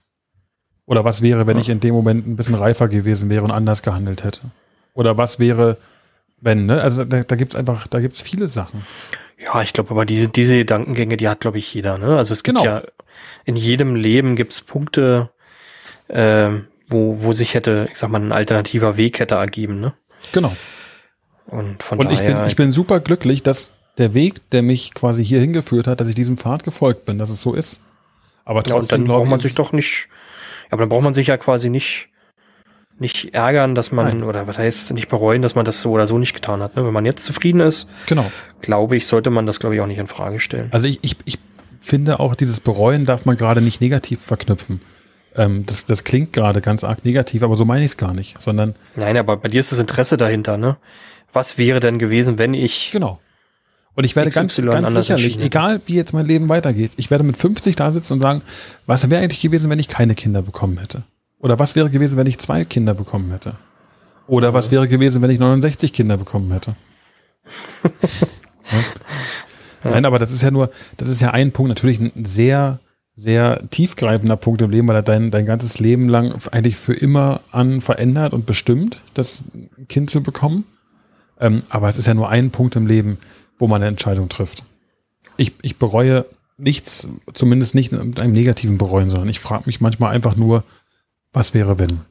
[0.85, 3.81] Oder was wäre, wenn ich in dem Moment ein bisschen reifer gewesen wäre und anders
[3.83, 4.39] gehandelt hätte?
[4.93, 5.75] Oder was wäre,
[6.39, 6.81] wenn, ne?
[6.81, 8.85] Also da, da gibt es einfach, da gibt es viele Sachen.
[9.37, 12.17] Ja, ich glaube aber diese, diese Gedankengänge, die hat, glaube ich, jeder, ne?
[12.17, 12.65] Also es gibt genau.
[12.65, 12.83] ja,
[13.43, 15.29] in jedem Leben gibt es Punkte,
[16.07, 16.49] äh,
[16.87, 19.93] wo, wo sich hätte, ich sag mal, ein alternativer Weg hätte ergeben, ne?
[20.31, 20.55] Genau.
[21.47, 22.29] Und von und daher.
[22.29, 25.99] Ich bin, ich bin super glücklich, dass der Weg, der mich quasi hier hingeführt hat,
[26.01, 27.81] dass ich diesem Pfad gefolgt bin, dass es so ist.
[28.45, 30.07] Aber trotzdem ja, dann braucht man sich doch nicht,
[30.65, 32.09] ja, aber dann braucht man sich ja quasi nicht
[32.99, 34.23] nicht ärgern, dass man, Nein.
[34.23, 36.75] oder was heißt, nicht bereuen, dass man das so oder so nicht getan hat.
[36.75, 36.83] Ne?
[36.83, 38.31] Wenn man jetzt zufrieden ist, Genau.
[38.61, 40.69] glaube ich, sollte man das, glaube ich, auch nicht in Frage stellen.
[40.71, 41.37] Also ich, ich, ich
[41.79, 44.81] finde auch dieses Bereuen darf man gerade nicht negativ verknüpfen.
[45.35, 48.41] Ähm, das, das klingt gerade ganz arg negativ, aber so meine ich es gar nicht,
[48.41, 50.77] sondern Nein, aber bei dir ist das Interesse dahinter, ne?
[51.33, 52.89] Was wäre denn gewesen, wenn ich.
[52.91, 53.19] genau.
[53.97, 57.35] Und ich werde ganz, ganz sicherlich, egal wie jetzt mein Leben weitergeht, ich werde mit
[57.35, 58.43] 50 da sitzen und sagen,
[58.85, 61.01] was wäre eigentlich gewesen, wenn ich keine Kinder bekommen hätte?
[61.39, 63.55] Oder was wäre gewesen, wenn ich zwei Kinder bekommen hätte?
[64.27, 66.75] Oder was wäre gewesen, wenn ich 69 Kinder bekommen hätte?
[69.83, 69.91] Ja.
[69.91, 72.79] Nein, aber das ist ja nur, das ist ja ein Punkt, natürlich ein sehr,
[73.15, 77.41] sehr tiefgreifender Punkt im Leben, weil er dein, dein ganzes Leben lang eigentlich für immer
[77.51, 79.43] an verändert und bestimmt, das
[79.87, 80.65] Kind zu bekommen.
[81.39, 83.17] Ähm, aber es ist ja nur ein Punkt im Leben,
[83.59, 84.63] wo man eine Entscheidung trifft.
[85.37, 86.25] Ich, ich bereue
[86.57, 90.63] nichts, zumindest nicht mit einem negativen Bereuen, sondern ich frage mich manchmal einfach nur,
[91.33, 92.01] was wäre, wenn?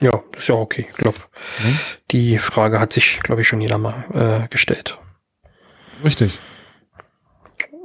[0.00, 0.86] Ja, ist ja okay.
[0.90, 1.18] Ich glaube,
[1.62, 1.78] Mhm.
[2.10, 4.04] die Frage hat sich, glaube ich, schon jeder mal
[4.44, 4.98] äh, gestellt.
[6.04, 6.38] Richtig.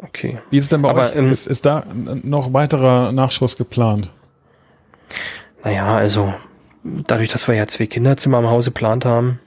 [0.02, 0.40] Okay.
[0.50, 1.16] Wie ist es denn bei Aber, euch?
[1.16, 4.12] ähm, ist, ist da noch weiterer Nachschuss geplant?
[5.64, 6.34] Naja, also
[6.84, 9.40] dadurch, dass wir ja zwei Kinderzimmer im Hause geplant haben,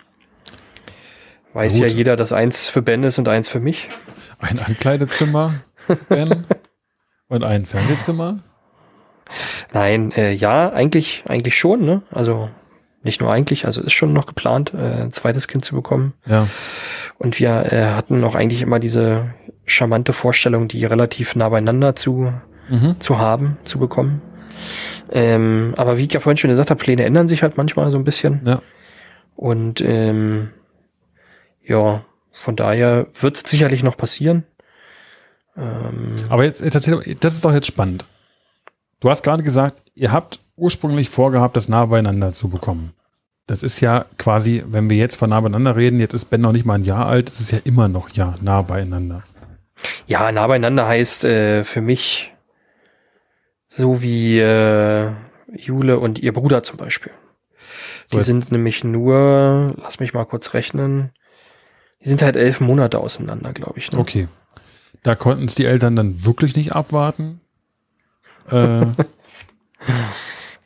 [1.54, 1.82] weiß Gut.
[1.90, 3.88] ja jeder, dass eins für Ben ist und eins für mich.
[4.40, 5.54] Ein Ankleidezimmer,
[6.08, 6.44] Ben,
[7.28, 8.40] und ein Fernsehzimmer?
[9.72, 12.02] Nein, äh, ja, eigentlich, eigentlich schon, ne?
[12.10, 12.50] Also
[13.02, 16.14] nicht nur eigentlich, also ist schon noch geplant, äh, ein zweites Kind zu bekommen.
[16.26, 16.46] Ja.
[17.18, 19.34] Und wir äh, hatten auch eigentlich immer diese
[19.66, 22.32] charmante Vorstellung, die relativ nah beieinander zu,
[22.68, 22.98] Mhm.
[22.98, 24.22] zu haben, zu bekommen.
[25.12, 27.98] Ähm, aber wie ich ja vorhin schon gesagt habe, Pläne ändern sich halt manchmal so
[27.98, 28.40] ein bisschen.
[28.44, 28.60] Ja.
[29.36, 30.50] Und ähm,
[31.66, 34.44] ja, von daher wird es sicherlich noch passieren.
[35.56, 38.06] Ähm, Aber jetzt, jetzt erzähl, das ist doch jetzt spannend.
[39.00, 42.92] Du hast gerade gesagt, ihr habt ursprünglich vorgehabt, das nah beieinander zu bekommen.
[43.46, 46.52] Das ist ja quasi, wenn wir jetzt von nah beieinander reden, jetzt ist Ben noch
[46.52, 49.22] nicht mal ein Jahr alt, es ist ja immer noch ja nah beieinander.
[50.06, 52.32] ja, nah beieinander heißt äh, für mich
[53.68, 55.10] so wie äh,
[55.52, 57.12] Jule und ihr Bruder zum Beispiel.
[58.06, 61.10] So Die sind nämlich nur, lass mich mal kurz rechnen,
[62.04, 63.90] die sind halt elf Monate auseinander, glaube ich.
[63.92, 63.98] Ne?
[63.98, 64.28] Okay.
[65.02, 67.40] Da konnten es die Eltern dann wirklich nicht abwarten.
[68.50, 68.86] Äh,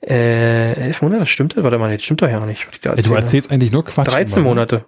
[0.01, 1.65] Äh, elf Monate, stimmt das?
[1.65, 2.67] Warte mal, jetzt stimmt doch ja nicht.
[2.73, 3.17] ich da ey, du erzähle.
[3.17, 4.07] erzählst eigentlich nur Quatsch.
[4.15, 4.55] 13 immer, ne?
[4.55, 4.85] Monate.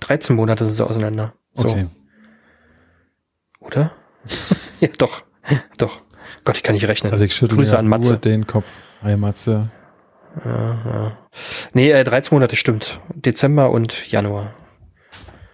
[0.00, 1.32] 13 Monate sind sie auseinander.
[1.54, 1.86] So, Okay.
[3.60, 3.92] oder?
[4.80, 5.22] ja, doch.
[5.78, 6.00] doch.
[6.44, 7.10] Gott, ich kann nicht rechnen.
[7.10, 8.10] Also ich schüttle Grüße ja an Matze.
[8.10, 8.66] nur den Kopf.
[9.02, 9.70] Hi Matze.
[10.44, 11.18] Ja, ja.
[11.72, 13.00] Nee, äh, 13 Monate stimmt.
[13.14, 14.54] Dezember und Januar.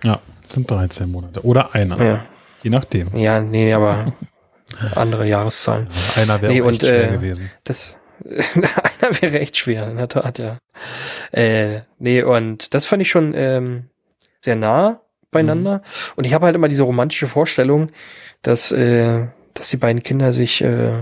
[0.03, 0.18] Ja,
[0.53, 1.44] sind 13 Monate.
[1.44, 2.03] Oder einer.
[2.03, 2.26] Ja,
[2.62, 3.14] Je nachdem.
[3.16, 4.12] ja nee, aber
[4.94, 5.88] andere Jahreszahlen.
[6.16, 7.51] Einer wäre Nee, echt und, schwer äh, gewesen.
[7.64, 7.94] Das
[8.24, 10.59] einer wäre echt schwer, in der Tat, ja.
[11.32, 13.84] Äh, nee, und das fand ich schon ähm,
[14.40, 15.82] sehr nah beieinander.
[16.16, 17.90] Und ich habe halt immer diese romantische Vorstellung,
[18.42, 20.92] dass, äh, dass die beiden Kinder sich äh,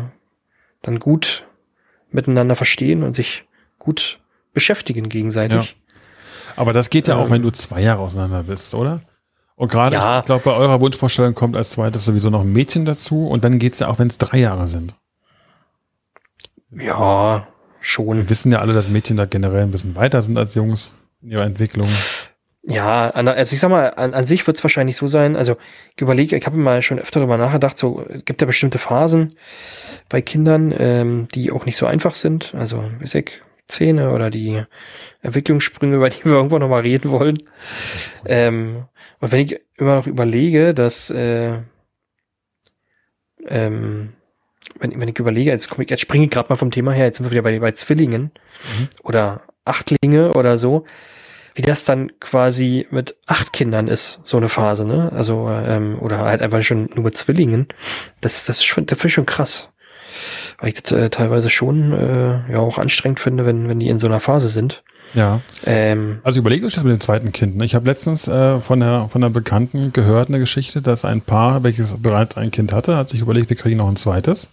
[0.83, 1.47] dann gut
[2.11, 3.45] miteinander verstehen und sich
[3.79, 4.19] gut
[4.53, 5.77] beschäftigen gegenseitig.
[6.57, 9.01] Aber das geht ja auch, ähm, wenn du zwei Jahre auseinander bist, oder?
[9.57, 10.19] Und gerade, Ja.
[10.19, 13.59] ich glaube, bei eurer Wunschvorstellung kommt als zweites sowieso noch ein Mädchen dazu und dann
[13.59, 14.97] geht's ja auch, wenn es drei Jahre sind.
[16.71, 17.47] Ja,
[17.81, 18.17] schon.
[18.19, 21.31] Wir wissen ja alle, dass Mädchen da generell ein bisschen weiter sind als Jungs in
[21.31, 21.89] ihrer Entwicklung.
[22.67, 25.37] Ja, also ich sag mal, an, an sich wird es wahrscheinlich so sein.
[25.37, 25.57] Also
[25.95, 29.37] ich überlege, ich habe mal schon öfter darüber nachgedacht, so es gibt ja bestimmte Phasen
[30.09, 32.55] bei Kindern, ähm, die auch nicht so einfach sind.
[32.57, 34.63] Also wie gesagt, Zähne oder die
[35.21, 37.39] Entwicklungssprünge, über die wir irgendwann noch mal reden wollen.
[38.27, 38.85] Ähm,
[39.25, 41.61] und wenn ich immer noch überlege, dass äh,
[43.47, 44.13] ähm,
[44.79, 47.07] wenn, wenn ich überlege, jetzt, komm ich, jetzt springe ich gerade mal vom Thema her,
[47.07, 48.33] jetzt sind wir wieder bei, bei Zwillingen
[49.03, 50.85] oder Achtlinge oder so,
[51.55, 55.11] wie das dann quasi mit acht Kindern ist, so eine Phase, ne?
[55.11, 57.69] Also, ähm, oder halt einfach schon nur mit Zwillingen.
[58.21, 59.73] Das, das ist schon, das finde ich schon krass.
[60.59, 63.99] Weil ich das äh, teilweise schon äh, ja auch anstrengend finde, wenn, wenn die in
[63.99, 64.83] so einer Phase sind.
[65.15, 65.41] Ja.
[65.65, 67.57] Ähm, Also überlegt euch das mit dem zweiten Kind.
[67.57, 67.65] Ne?
[67.65, 71.63] Ich habe letztens äh, von der von einer Bekannten gehört eine Geschichte, dass ein Paar,
[71.63, 74.51] welches bereits ein Kind hatte, hat sich überlegt, wir kriegen noch ein zweites.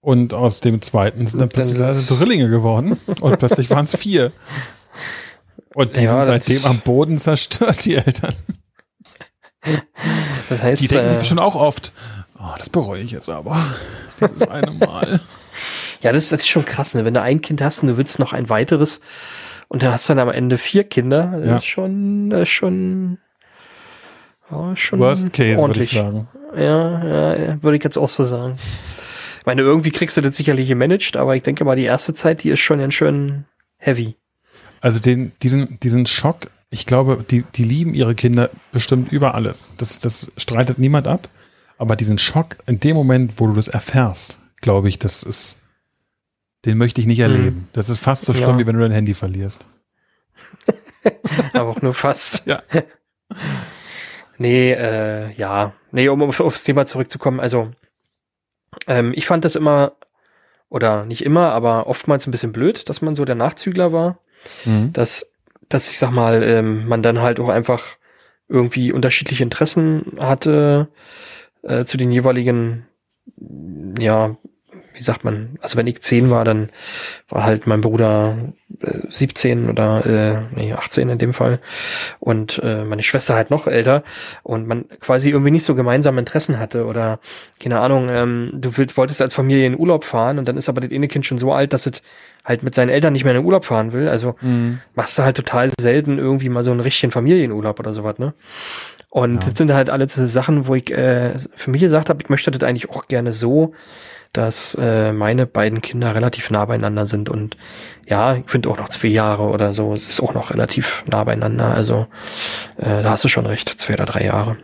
[0.00, 2.98] Und aus dem zweiten sind dann plötzlich Drillinge geworden.
[3.20, 4.32] Und plötzlich waren es vier.
[5.74, 8.34] Und die Ja, sind seitdem am Boden zerstört, die Eltern.
[10.50, 11.92] das heißt, Die denken sich äh, bestimmt auch oft,
[12.44, 13.56] oh, das bereue ich jetzt aber.
[14.20, 15.20] Dieses eine Mal.
[16.02, 17.04] Ja, das, das ist schon krass, ne?
[17.04, 19.00] Wenn du ein Kind hast und du willst noch ein weiteres
[19.68, 21.56] und du hast dann am Ende vier Kinder, das Ja.
[21.56, 23.18] ist schon, schon,
[24.50, 26.28] ja, schon Worst case, würde ich sagen.
[26.56, 28.54] Ja, ja, ja, würde ich jetzt auch so sagen.
[29.40, 32.42] Ich meine, irgendwie kriegst du das sicherlich gemanagt, aber ich denke mal, die erste Zeit,
[32.44, 33.44] die ist schon ganz schön
[33.78, 34.16] heavy.
[34.80, 39.72] Also den, diesen, diesen Schock, ich glaube, die, die lieben ihre Kinder bestimmt über alles.
[39.78, 41.28] Das, das streitet niemand ab.
[41.78, 45.58] Aber diesen Schock in dem Moment, wo du das erfährst, glaube ich, das ist,
[46.64, 47.32] den möchte ich nicht hm.
[47.32, 47.56] erleben.
[47.56, 47.68] Hm.
[47.72, 48.58] Das ist fast so schlimm, ja.
[48.58, 49.66] wie wenn du dein Handy verlierst.
[51.52, 52.46] Aber auch nur fast.
[52.46, 52.62] Ja.
[54.38, 55.72] nee, äh, ja.
[55.90, 57.70] Nee, um aufs Thema zurückzukommen, also
[58.86, 59.92] ähm, ich fand das immer,
[60.68, 64.18] oder nicht immer, aber oftmals ein bisschen blöd, dass man so der Nachzügler war.
[64.64, 64.92] Mhm.
[64.92, 65.32] Dass,
[65.68, 67.84] dass ich sag mal, ähm, man dann halt auch einfach
[68.48, 70.88] irgendwie unterschiedliche Interessen hatte
[71.64, 72.86] äh, zu den jeweiligen
[73.98, 74.36] ja,
[74.94, 76.70] wie sagt man, also wenn ich zehn war, dann
[77.28, 78.36] war halt mein Bruder
[78.80, 81.58] äh, 17 oder äh, nee, 18 in dem Fall
[82.20, 84.04] und äh, meine Schwester halt noch älter
[84.42, 87.18] und man quasi irgendwie nicht so gemeinsame Interessen hatte oder
[87.60, 90.80] keine Ahnung, ähm, du willst, wolltest als Familie in Urlaub fahren und dann ist aber
[90.80, 92.00] das eine Kind schon so alt, dass es
[92.44, 94.08] halt mit seinen Eltern nicht mehr in den Urlaub fahren will.
[94.08, 94.80] Also mhm.
[94.94, 98.34] machst du halt total selten irgendwie mal so einen richtigen Familienurlaub oder sowas, ne?
[99.10, 99.40] Und ja.
[99.40, 102.50] das sind halt alle so Sachen, wo ich äh, für mich gesagt habe, ich möchte
[102.50, 103.72] das eigentlich auch gerne so,
[104.34, 107.56] dass äh, meine beiden Kinder relativ nah beieinander sind und
[108.06, 111.24] ja, ich finde auch noch zwei Jahre oder so, es ist auch noch relativ nah
[111.24, 111.74] beieinander.
[111.74, 112.06] Also
[112.76, 114.58] äh, da hast du schon recht, zwei oder drei Jahre.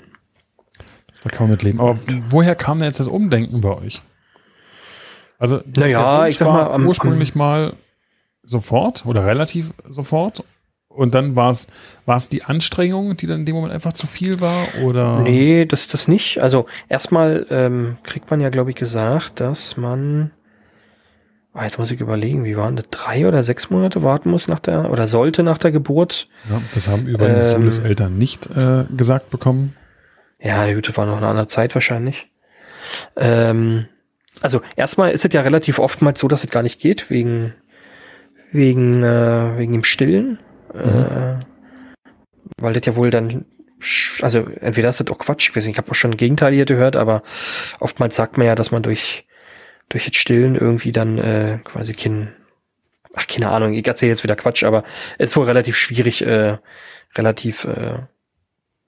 [1.22, 1.80] Da kann man mit leben.
[1.80, 4.02] Aber woher kam denn jetzt das Umdenken bei euch?
[5.38, 7.72] Also, naja, ich sag mal, ursprünglich mal
[8.42, 10.44] sofort oder relativ sofort
[10.90, 11.68] und dann war es
[12.04, 15.20] war es die Anstrengung, die dann in dem Moment einfach zu viel war oder?
[15.20, 16.42] Nee, das das nicht.
[16.42, 20.32] Also erstmal ähm, kriegt man ja glaube ich gesagt, dass man
[21.54, 24.58] ah, jetzt muss ich überlegen, wie waren das drei oder sechs Monate warten muss nach
[24.58, 26.28] der oder sollte nach der Geburt.
[26.50, 29.74] Ja, das haben übrigens ähm, Julis Eltern nicht äh, gesagt bekommen.
[30.40, 32.28] Ja, die Hütte war noch eine andere Zeit wahrscheinlich.
[33.16, 33.86] Ähm,
[34.40, 37.54] also erstmal ist es ja relativ oftmals so, dass es gar nicht geht wegen
[38.52, 40.38] wegen äh, wegen dem Stillen.
[40.72, 41.40] Mhm.
[41.40, 41.44] Äh,
[42.58, 43.46] weil das ja wohl dann,
[44.20, 46.66] also entweder ist das auch Quatsch, ich weiß nicht, ich habe auch schon Gegenteil hier
[46.66, 47.22] gehört, aber
[47.78, 49.26] oftmals sagt man ja, dass man durch,
[49.88, 52.34] durch das Stillen irgendwie dann äh, quasi kein,
[53.14, 54.82] ach, keine Ahnung, ich erzähle jetzt wieder Quatsch, aber
[55.18, 56.58] es ist wohl relativ schwierig, äh,
[57.16, 58.00] relativ äh,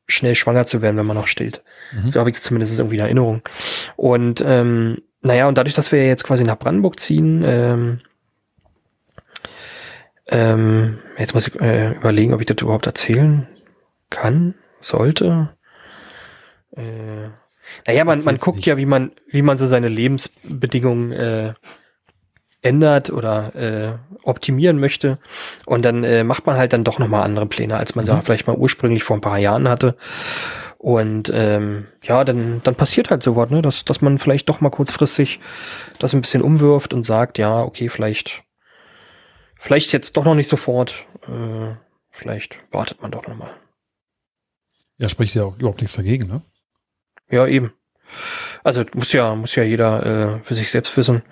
[0.06, 1.62] schnell schwanger zu werden, wenn man noch stillt.
[1.92, 2.10] Mhm.
[2.10, 3.42] So habe ich zumindest irgendwie in Erinnerung.
[3.96, 8.00] Und ähm, naja, und dadurch, dass wir jetzt quasi nach Brandenburg ziehen, ähm,
[10.32, 13.46] ähm, jetzt muss ich äh, überlegen, ob ich das überhaupt erzählen
[14.10, 15.50] kann, sollte.
[16.74, 17.28] Äh,
[17.86, 18.66] naja, man, man guckt nicht.
[18.66, 21.54] ja, wie man, wie man so seine Lebensbedingungen äh,
[22.62, 25.18] ändert oder äh, optimieren möchte.
[25.66, 28.08] Und dann äh, macht man halt dann doch nochmal andere Pläne, als man mhm.
[28.08, 29.96] so vielleicht mal ursprünglich vor ein paar Jahren hatte.
[30.78, 33.62] Und ähm, ja, dann, dann passiert halt sowas, ne?
[33.62, 35.40] dass, dass man vielleicht doch mal kurzfristig
[35.98, 38.42] das ein bisschen umwirft und sagt, ja, okay, vielleicht
[39.62, 41.06] Vielleicht jetzt doch noch nicht sofort.
[41.28, 41.76] Äh,
[42.10, 43.54] vielleicht wartet man doch noch mal.
[44.98, 46.42] Ja, spricht ja auch überhaupt nichts dagegen, ne?
[47.30, 47.72] Ja, eben.
[48.64, 51.22] Also muss ja, muss ja jeder äh, für sich selbst wissen.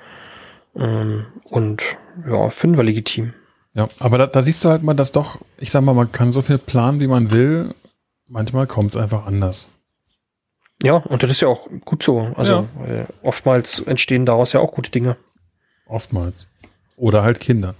[0.77, 1.83] Ähm, und
[2.25, 3.35] ja, finden wir legitim.
[3.75, 6.31] Ja, aber da, da siehst du halt mal, dass doch, ich sag mal, man kann
[6.31, 7.75] so viel planen, wie man will.
[8.29, 9.71] Manchmal kommt es einfach anders.
[10.85, 12.33] Ja, und das ist ja auch gut so.
[12.37, 13.07] Also ja.
[13.25, 15.17] oftmals entstehen daraus ja auch gute Dinge.
[15.87, 16.47] Oftmals.
[16.97, 17.75] Oder halt Kinder.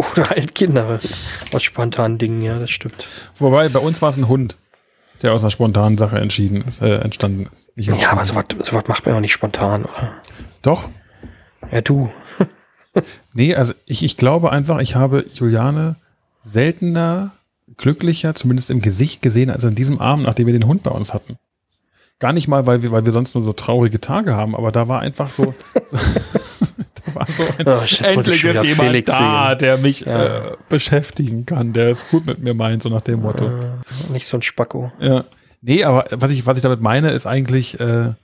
[0.12, 3.06] Oder halt Kinder aus spontanen Dingen, ja, das stimmt.
[3.36, 4.56] Wobei, bei uns war es ein Hund,
[5.22, 7.70] der aus einer spontanen Sache entschieden ist, äh, entstanden ist.
[7.76, 10.14] ja, aber sowas so macht man auch nicht spontan, oder?
[10.62, 10.88] Doch.
[11.70, 12.10] Ja, du.
[13.34, 15.96] nee, also ich, ich glaube einfach, ich habe Juliane
[16.42, 17.32] seltener,
[17.76, 21.12] glücklicher, zumindest im Gesicht gesehen, als an diesem Abend, nachdem wir den Hund bei uns
[21.12, 21.36] hatten.
[22.18, 24.88] Gar nicht mal, weil wir, weil wir sonst nur so traurige Tage haben, aber da
[24.88, 25.54] war einfach so,
[25.86, 25.98] so
[27.14, 29.58] war so ein, oh, shit, endlich ist jemand Felix da, sehen.
[29.58, 30.24] der mich ja.
[30.24, 33.46] äh, beschäftigen kann, der es gut mit mir meint, so nach dem Motto.
[33.46, 34.92] Äh, nicht so ein Spacko.
[35.00, 35.24] Ja.
[35.62, 38.14] Nee, aber was ich, was ich damit meine, ist eigentlich äh,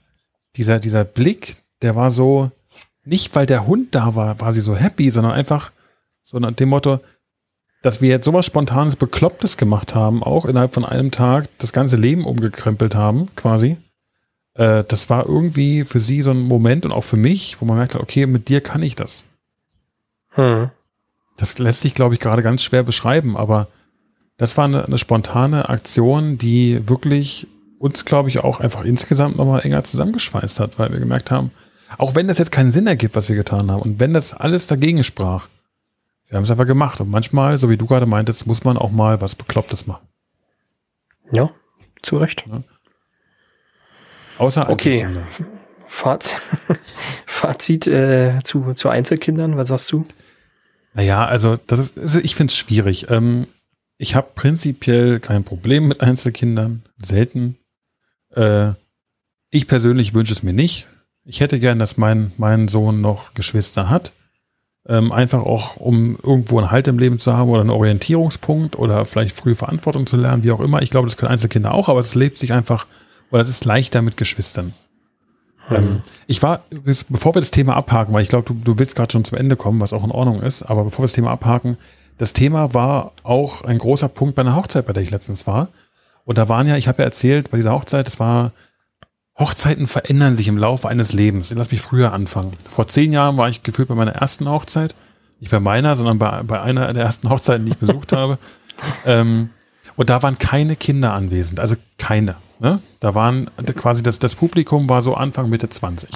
[0.55, 2.51] dieser, dieser Blick, der war so,
[3.05, 5.71] nicht weil der Hund da war, war sie so happy, sondern einfach
[6.23, 6.99] so nach dem Motto,
[7.83, 11.95] dass wir jetzt sowas Spontanes, Beklopptes gemacht haben, auch innerhalb von einem Tag das ganze
[11.95, 13.77] Leben umgekrempelt haben, quasi
[14.57, 17.77] äh, das war irgendwie für sie so ein Moment und auch für mich, wo man
[17.77, 19.23] merkt, okay, mit dir kann ich das.
[20.31, 20.69] Hm.
[21.37, 23.67] Das lässt sich, glaube ich, gerade ganz schwer beschreiben, aber
[24.37, 27.47] das war eine, eine spontane Aktion, die wirklich
[27.79, 31.51] uns, glaube ich, auch einfach insgesamt nochmal enger zusammengeschweißt hat, weil wir gemerkt haben,
[31.97, 34.67] auch wenn das jetzt keinen Sinn ergibt, was wir getan haben und wenn das alles
[34.67, 35.47] dagegen sprach,
[36.27, 36.99] wir haben es einfach gemacht.
[36.99, 40.05] Und manchmal, so wie du gerade meintest, muss man auch mal was Beklopptes machen.
[41.31, 41.49] Ja,
[42.01, 42.45] zu Recht.
[42.49, 42.63] Ja.
[44.37, 45.07] Außer Okay.
[45.85, 46.37] Fazit,
[47.25, 50.03] Fazit äh, zu, zu Einzelkindern, was sagst du?
[50.93, 53.09] Naja, also das ist, also ich finde es schwierig.
[53.09, 53.47] Ähm,
[53.97, 57.57] ich habe prinzipiell kein Problem mit Einzelkindern, selten.
[58.35, 58.71] Äh,
[59.49, 60.87] ich persönlich wünsche es mir nicht.
[61.23, 64.11] Ich hätte gern, dass mein, mein Sohn noch Geschwister hat.
[64.87, 69.03] Ähm, einfach auch, um irgendwo einen Halt im Leben zu haben oder einen Orientierungspunkt oder
[69.05, 70.81] vielleicht früh Verantwortung zu lernen, wie auch immer.
[70.81, 72.87] Ich glaube, das können Einzelkinder auch, aber es lebt sich einfach,
[73.31, 74.73] oder es ist leichter mit Geschwistern.
[75.69, 76.01] Mhm.
[76.27, 76.63] Ich war,
[77.09, 79.55] bevor wir das Thema abhaken, weil ich glaube, du, du willst gerade schon zum Ende
[79.55, 81.77] kommen, was auch in Ordnung ist, aber bevor wir das Thema abhaken,
[82.17, 85.69] das Thema war auch ein großer Punkt bei einer Hochzeit, bei der ich letztens war.
[86.25, 88.51] Und da waren ja, ich habe ja erzählt, bei dieser Hochzeit, das war
[89.37, 91.51] Hochzeiten verändern sich im Laufe eines Lebens.
[91.55, 92.53] Lass mich früher anfangen.
[92.69, 94.95] Vor zehn Jahren war ich gefühlt bei meiner ersten Hochzeit.
[95.39, 98.39] Nicht bei meiner, sondern bei, bei einer der ersten Hochzeiten, die ich besucht habe.
[99.05, 99.51] Ähm,
[99.97, 102.35] und da waren keine Kinder anwesend, also keine.
[102.59, 102.79] Ne?
[103.01, 106.09] Da waren quasi das, das Publikum war so Anfang, Mitte 20.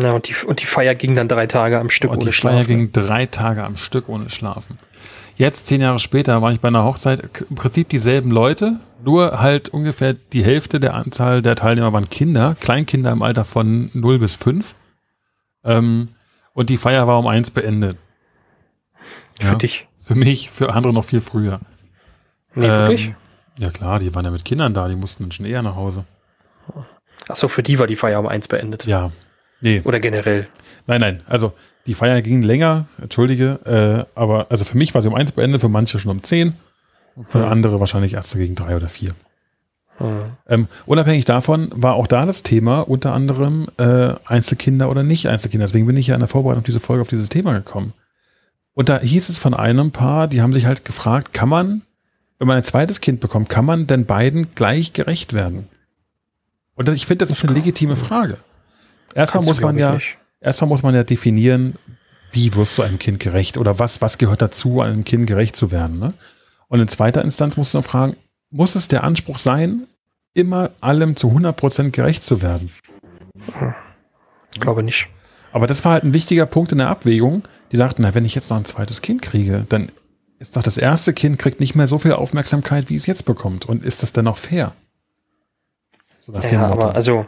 [0.00, 2.58] Ja, und die, und die Feier ging dann drei Tage am Stück und ohne Schlafen.
[2.58, 4.78] Die Feier ging drei Tage am Stück ohne Schlafen.
[5.34, 9.70] Jetzt, zehn Jahre später, war ich bei einer Hochzeit, im Prinzip dieselben Leute, nur halt
[9.70, 14.36] ungefähr die Hälfte der Anzahl der Teilnehmer waren Kinder, Kleinkinder im Alter von 0 bis
[14.36, 14.74] 5.
[15.64, 16.08] Ähm,
[16.52, 17.96] und die Feier war um eins beendet.
[19.40, 19.88] Für ja, dich?
[20.02, 21.60] Für mich, für andere noch viel früher.
[22.54, 23.14] Nee, ähm, wirklich?
[23.58, 26.04] Ja klar, die waren ja mit Kindern da, die mussten dann schon eher nach Hause.
[27.28, 28.86] Achso, für die war die Feier um eins beendet.
[28.86, 29.10] Ja.
[29.60, 29.82] Nee.
[29.84, 30.48] Oder generell.
[30.86, 31.20] Nein, nein.
[31.26, 31.52] Also
[31.86, 35.60] die Feier ging länger, entschuldige, äh, aber also für mich war sie um eins beendet,
[35.60, 36.54] für manche schon um zehn,
[37.24, 37.52] für mhm.
[37.52, 39.10] andere wahrscheinlich erst gegen drei oder vier.
[39.98, 40.36] Mhm.
[40.48, 45.66] Ähm, unabhängig davon war auch da das Thema unter anderem äh, Einzelkinder oder nicht Einzelkinder.
[45.66, 47.92] Deswegen bin ich ja in der Vorbereitung auf diese Folge auf dieses Thema gekommen.
[48.72, 51.82] Und da hieß es von einem Paar, die haben sich halt gefragt, kann man,
[52.40, 55.68] wenn man ein zweites Kind bekommt, kann man denn beiden gleich gerecht werden?
[56.74, 58.38] Und ich finde, das ist eine legitime Frage.
[59.14, 61.74] Erstmal muss man ja, nicht erstmal muss man ja definieren,
[62.32, 65.70] wie wirst du einem Kind gerecht oder was, was gehört dazu, einem Kind gerecht zu
[65.70, 65.98] werden.
[65.98, 66.14] Ne?
[66.68, 68.16] Und in zweiter Instanz musst du noch fragen,
[68.50, 69.86] muss es der Anspruch sein,
[70.32, 72.72] immer allem zu 100% gerecht zu werden?
[74.54, 75.08] Ich glaube nicht.
[75.52, 77.42] Aber das war halt ein wichtiger Punkt in der Abwägung.
[77.72, 79.90] Die sagten, na, wenn ich jetzt noch ein zweites Kind kriege, dann
[80.40, 83.66] ist doch das erste Kind kriegt nicht mehr so viel Aufmerksamkeit, wie es jetzt bekommt.
[83.66, 84.72] Und ist das denn noch fair?
[86.18, 87.26] So ja, aber also,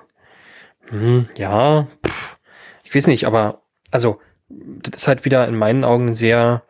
[0.89, 2.39] hm, ja, pff,
[2.83, 6.63] ich weiß nicht, aber also das ist halt wieder in meinen Augen sehr,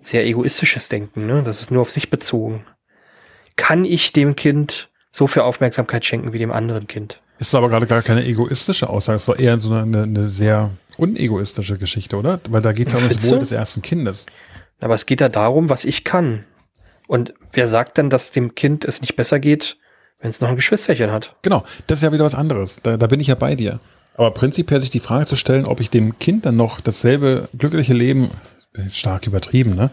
[0.00, 1.42] sehr egoistisches Denken, ne?
[1.42, 2.66] Das ist nur auf sich bezogen.
[3.56, 7.20] Kann ich dem Kind so viel Aufmerksamkeit schenken wie dem anderen Kind?
[7.38, 11.78] Ist aber gerade gar keine egoistische Aussage, ist doch eher so eine, eine sehr unegoistische
[11.78, 12.40] Geschichte, oder?
[12.48, 14.26] Weil da geht es ja um das Wohl des ersten Kindes.
[14.80, 16.44] Aber es geht da darum, was ich kann.
[17.06, 19.76] Und wer sagt dann, dass dem Kind es nicht besser geht,
[20.20, 21.36] wenn es noch ein Geschwisterchen hat?
[21.42, 22.78] Genau, das ist ja wieder was anderes.
[22.82, 23.80] Da, da bin ich ja bei dir.
[24.14, 27.94] Aber prinzipiell sich die Frage zu stellen, ob ich dem Kind dann noch dasselbe glückliche
[27.94, 28.30] Leben,
[28.90, 29.90] stark übertrieben, ne?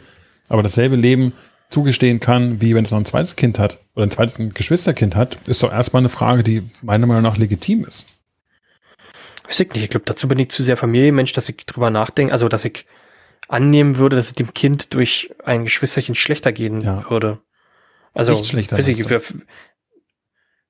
[0.50, 1.34] Aber dasselbe Leben
[1.70, 5.38] zugestehen kann, wie wenn es noch ein zweites Kind hat oder ein zweites Geschwisterkind hat,
[5.48, 8.06] ist doch erstmal eine Frage, die meiner Meinung nach legitim ist.
[9.46, 9.84] Weiß ich nicht.
[9.84, 12.86] Ich glaube, dazu bin ich zu sehr Familienmensch, dass ich drüber nachdenke, also dass ich
[13.48, 17.10] annehmen würde, dass es dem Kind durch ein Geschwisterchen schlechter gehen ja.
[17.10, 17.40] würde.
[18.14, 18.80] Also, nicht schlechter.
[18.80, 19.06] Ich,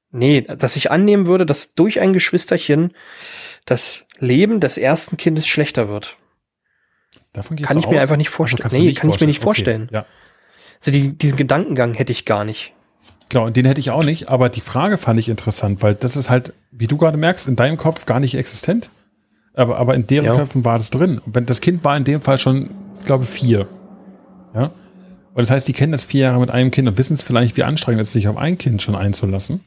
[0.09, 2.93] Nee, dass ich annehmen würde, dass durch ein Geschwisterchen
[3.65, 6.15] das Leben des ersten Kindes schlechter wird.
[7.34, 7.91] Davon kann ich aus?
[7.91, 8.63] mir einfach nicht vorstellen.
[8.63, 9.13] Also nee, kann vorstellen.
[9.15, 9.84] ich mir nicht vorstellen.
[9.84, 10.05] Okay, ja.
[10.80, 12.73] Also die, diesen Gedankengang hätte ich gar nicht.
[13.30, 16.15] Genau, und den hätte ich auch nicht, aber die Frage fand ich interessant, weil das
[16.15, 18.89] ist halt, wie du gerade merkst, in deinem Kopf gar nicht existent.
[19.58, 20.36] Aber, aber in deren ja.
[20.36, 21.20] Köpfen war das drin.
[21.26, 23.68] Und wenn das Kind war in dem Fall schon, ich glaube, vier.
[24.53, 24.66] Ja.
[25.34, 27.58] Und das heißt, die kennen das vier Jahre mit einem Kind und wissen es vielleicht,
[27.58, 29.62] wie anstrengend es ist, sich auf ein Kind schon einzulassen.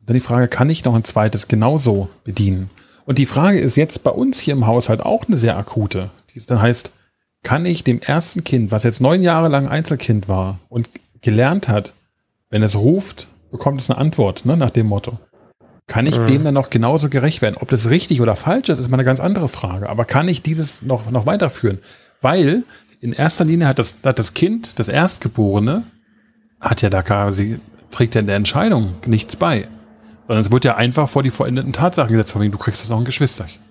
[0.00, 2.70] Dann die Frage, kann ich noch ein zweites genauso bedienen?
[3.06, 6.10] Und die Frage ist jetzt bei uns hier im Haushalt auch eine sehr akute.
[6.34, 6.92] Die dann heißt,
[7.42, 10.88] kann ich dem ersten Kind, was jetzt neun Jahre lang Einzelkind war und
[11.20, 11.94] gelernt hat,
[12.50, 15.18] wenn es ruft, bekommt es eine Antwort, ne, nach dem Motto.
[15.88, 16.26] Kann ich mhm.
[16.26, 17.56] dem dann noch genauso gerecht werden?
[17.58, 19.88] Ob das richtig oder falsch ist, ist mal eine ganz andere Frage.
[19.88, 21.78] Aber kann ich dieses noch, noch weiterführen?
[22.20, 22.62] Weil
[23.00, 25.84] in erster Linie hat das, hat das Kind, das Erstgeborene,
[26.60, 27.58] hat ja da quasi,
[27.90, 29.66] trägt ja in der Entscheidung nichts bei.
[30.26, 32.90] Sondern es wird ja einfach vor die veränderten Tatsachen gesetzt, von wegen, du kriegst jetzt
[32.90, 33.62] noch ein Geschwisterchen.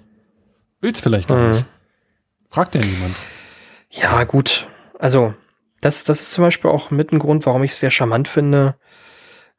[0.81, 1.51] Willst vielleicht gar mhm.
[1.51, 1.65] nicht.
[2.49, 3.15] Fragt ja niemand.
[3.91, 4.67] Ja, gut.
[4.97, 5.35] Also,
[5.81, 8.75] das, das ist zum Beispiel auch mit ein Grund, warum ich es sehr charmant finde,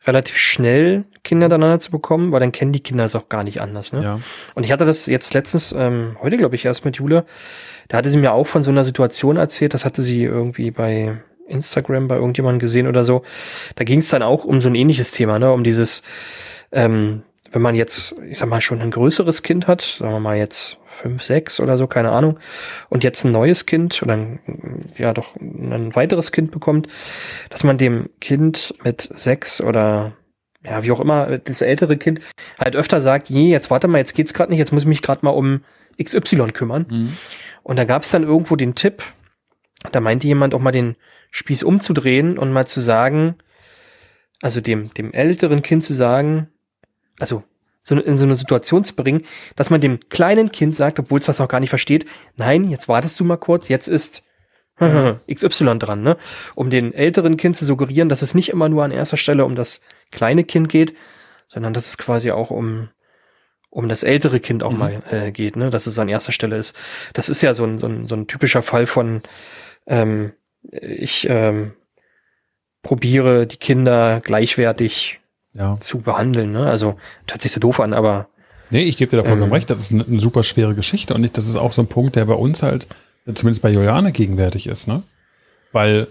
[0.09, 3.61] relativ schnell Kinder miteinander zu bekommen, weil dann kennen die Kinder es auch gar nicht
[3.61, 3.93] anders.
[3.93, 4.03] Ne?
[4.03, 4.21] Ja.
[4.55, 7.25] Und ich hatte das jetzt letztens, ähm, heute glaube ich erst mit Jule,
[7.89, 11.19] da hatte sie mir auch von so einer Situation erzählt, das hatte sie irgendwie bei
[11.47, 13.23] Instagram bei irgendjemandem gesehen oder so.
[13.77, 15.53] Da ging es dann auch um so ein ähnliches Thema, ne?
[15.53, 16.03] um dieses,
[16.73, 20.37] ähm, wenn man jetzt, ich sag mal, schon ein größeres Kind hat, sagen wir mal
[20.37, 22.39] jetzt fünf, sechs oder so, keine Ahnung,
[22.89, 24.41] und jetzt ein neues Kind oder ein,
[24.97, 26.89] ja doch ein weiteres Kind bekommt,
[27.51, 30.13] dass man dem Kind mit sechs oder
[30.65, 32.21] ja, wie auch immer, das ältere Kind
[32.59, 35.03] halt öfter sagt, je, jetzt warte mal, jetzt geht's gerade nicht, jetzt muss ich mich
[35.03, 35.61] gerade mal um
[36.03, 36.87] XY kümmern.
[36.91, 37.17] Mhm.
[37.63, 39.03] Und da gab's dann irgendwo den Tipp,
[39.93, 40.97] da meinte jemand auch mal den
[41.31, 43.37] Spieß umzudrehen und mal zu sagen,
[44.43, 46.49] also dem, dem älteren Kind zu sagen,
[47.19, 47.43] also
[47.83, 49.23] so in so eine Situation zu bringen,
[49.57, 52.07] dass man dem kleinen Kind sagt, obwohl es das noch gar nicht versteht,
[52.37, 54.25] nein, jetzt wartest du mal kurz, jetzt ist
[55.33, 56.17] XY dran, ne?
[56.55, 59.55] Um den älteren Kind zu suggerieren, dass es nicht immer nur an erster Stelle um
[59.55, 59.81] das
[60.13, 60.95] kleine Kind geht,
[61.49, 62.89] sondern dass es quasi auch um
[63.71, 64.79] um das ältere Kind auch mhm.
[64.79, 65.71] mal äh, geht, ne?
[65.71, 66.75] Dass es an erster Stelle ist.
[67.13, 69.21] Das ist ja so ein, so ein, so ein typischer Fall von
[69.87, 71.73] ähm, ich ähm,
[72.83, 75.21] probiere die Kinder gleichwertig
[75.59, 75.79] ja.
[75.81, 76.53] zu behandeln.
[76.53, 76.67] Ne?
[76.67, 76.97] Also
[77.29, 78.29] hört sich so doof an, aber.
[78.71, 79.71] Nee, ich gebe dir da vollkommen ähm, recht.
[79.71, 82.27] Das ist eine, eine, super schwere Geschichte und das ist auch so ein Punkt, der
[82.27, 82.87] bei uns halt,
[83.35, 85.03] zumindest bei Juliane gegenwärtig ist, ne?
[85.73, 86.07] Weil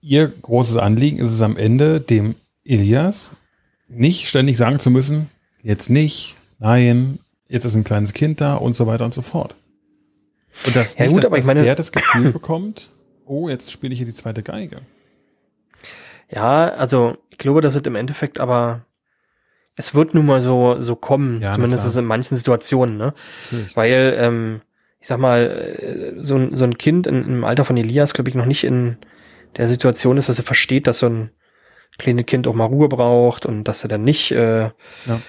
[0.00, 2.34] ihr großes Anliegen ist es am Ende, dem
[2.64, 3.32] Elias
[3.88, 5.28] nicht ständig sagen zu müssen,
[5.62, 7.18] jetzt nicht, nein,
[7.48, 9.56] jetzt ist ein kleines Kind da und so weiter und so fort.
[10.66, 12.90] Und das ja, nicht, gut, dass, dass meine, der das Gefühl bekommt,
[13.26, 14.78] oh, jetzt spiele ich hier die zweite Geige.
[16.30, 18.86] Ja, also ich glaube, das wird im Endeffekt aber
[19.76, 23.14] es wird nun mal so so kommen, ja, zumindest in manchen Situationen, ne?
[23.50, 23.76] Natürlich.
[23.76, 24.60] Weil ähm,
[25.00, 28.30] ich sag mal, äh, so ein, so ein Kind in, im Alter von Elias, glaube
[28.30, 28.98] ich, noch nicht in
[29.56, 31.30] der Situation ist, dass er versteht, dass so ein
[31.98, 35.20] kleines Kind auch mal Ruhe braucht und dass er dann nicht, äh, ja.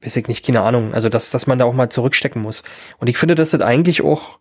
[0.00, 2.62] weiß ich nicht, keine Ahnung, also dass, dass man da auch mal zurückstecken muss.
[2.98, 4.38] Und ich finde, dass das eigentlich auch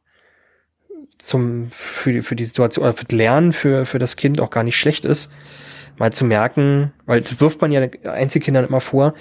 [1.18, 4.64] zum, für, für die Situation, oder für das Lernen für, für das Kind auch gar
[4.64, 5.32] nicht schlecht ist,
[5.98, 9.14] mal zu merken, weil das wirft man ja Einzelkindern immer vor,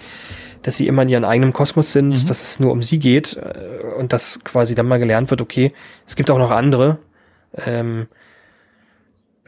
[0.62, 2.26] dass sie immer in ihrem eigenen Kosmos sind, mhm.
[2.26, 5.72] dass es nur um sie geht äh, und dass quasi dann mal gelernt wird, okay,
[6.06, 6.98] es gibt auch noch andere.
[7.56, 8.06] Ähm,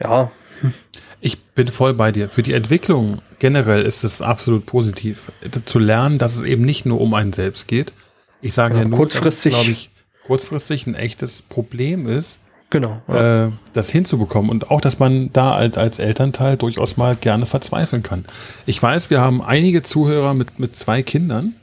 [0.01, 0.31] ja.
[1.19, 2.29] Ich bin voll bei dir.
[2.29, 5.31] Für die Entwicklung generell ist es absolut positiv,
[5.65, 7.91] zu lernen, dass es eben nicht nur um einen selbst geht.
[8.39, 9.89] Ich sage ja, ja nur, kurzfristig, glaube ich,
[10.27, 13.01] kurzfristig ein echtes Problem ist, Genau.
[13.07, 13.45] Ja.
[13.45, 18.03] Äh, das hinzubekommen und auch, dass man da als, als Elternteil durchaus mal gerne verzweifeln
[18.03, 18.25] kann.
[18.65, 21.55] Ich weiß, wir haben einige Zuhörer mit, mit zwei Kindern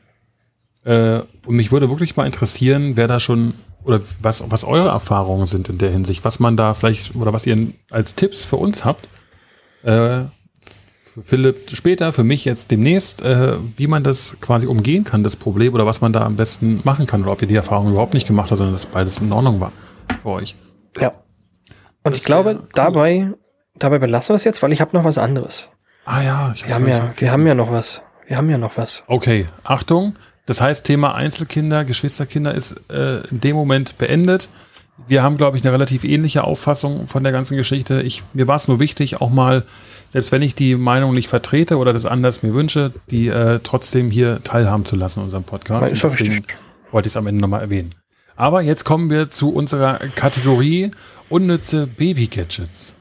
[0.84, 5.44] äh, und mich würde wirklich mal interessieren, wer da schon oder was, was eure Erfahrungen
[5.44, 8.86] sind in der Hinsicht, was man da vielleicht oder was ihr als Tipps für uns
[8.86, 9.08] habt.
[9.82, 10.24] Äh,
[11.12, 15.36] für Philipp später, für mich jetzt demnächst, äh, wie man das quasi umgehen kann, das
[15.36, 18.14] Problem oder was man da am besten machen kann oder ob ihr die Erfahrung überhaupt
[18.14, 19.70] nicht gemacht habt, sondern dass beides in Ordnung war
[20.22, 20.56] für euch.
[21.00, 21.12] Ja.
[22.02, 22.68] Und das ich glaube, cool.
[22.74, 23.28] dabei,
[23.76, 25.68] dabei belassen wir es jetzt, weil ich habe noch was anderes.
[26.04, 28.02] Ah ja, ich wir haben ja, wir haben ja noch was.
[28.26, 29.04] Wir haben ja noch was.
[29.06, 30.14] Okay, Achtung.
[30.46, 34.50] Das heißt, Thema Einzelkinder, Geschwisterkinder ist äh, in dem Moment beendet.
[35.06, 38.02] Wir haben, glaube ich, eine relativ ähnliche Auffassung von der ganzen Geschichte.
[38.02, 39.64] Ich, mir war es nur wichtig, auch mal,
[40.12, 44.10] selbst wenn ich die Meinung nicht vertrete oder das anders mir wünsche, die äh, trotzdem
[44.10, 45.90] hier teilhaben zu lassen in unserem Podcast.
[45.90, 46.44] Deswegen
[46.90, 47.90] wollte ich es am Ende nochmal erwähnen.
[48.36, 50.90] Aber jetzt kommen wir zu unserer Kategorie
[51.28, 52.94] unnütze Baby-Gadgets.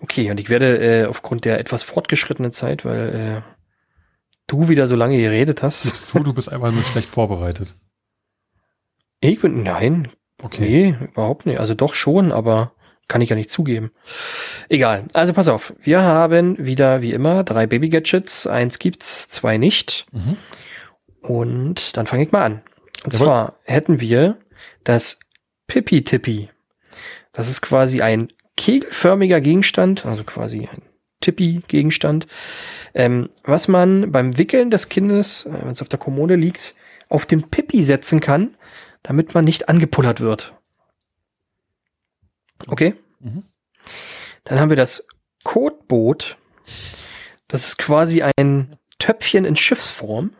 [0.00, 3.42] Okay, und ich werde äh, aufgrund der etwas fortgeschrittenen Zeit, weil äh,
[4.46, 5.82] du wieder so lange geredet hast.
[5.82, 7.76] So, du bist einfach nur schlecht vorbereitet.
[9.20, 10.08] Ich bin, nein.
[10.40, 10.96] Okay.
[10.98, 11.58] Nee, überhaupt nicht.
[11.58, 12.72] Also doch schon, aber
[13.08, 13.90] kann ich ja nicht zugeben.
[14.68, 15.04] Egal.
[15.14, 15.72] Also pass auf.
[15.80, 18.46] Wir haben wieder, wie immer, drei Baby-Gadgets.
[18.46, 20.06] Eins gibt's, zwei nicht.
[20.12, 20.36] Mhm.
[21.22, 22.62] Und dann fange ich mal an.
[23.04, 23.26] Und Jawohl.
[23.26, 24.36] zwar hätten wir
[24.84, 25.18] das
[25.66, 26.50] Pippi-Tippi.
[27.32, 30.82] Das ist quasi ein kegelförmiger Gegenstand, also quasi ein
[31.20, 32.26] Tippi-Gegenstand,
[32.94, 36.74] ähm, was man beim Wickeln des Kindes, äh, wenn es auf der Kommode liegt,
[37.08, 38.56] auf den Pippi setzen kann,
[39.02, 40.54] damit man nicht angepullert wird.
[42.66, 42.94] Okay.
[43.20, 43.44] Mhm.
[44.44, 45.06] Dann haben wir das
[45.44, 46.36] Kotboot.
[47.46, 50.32] Das ist quasi ein Töpfchen in Schiffsform.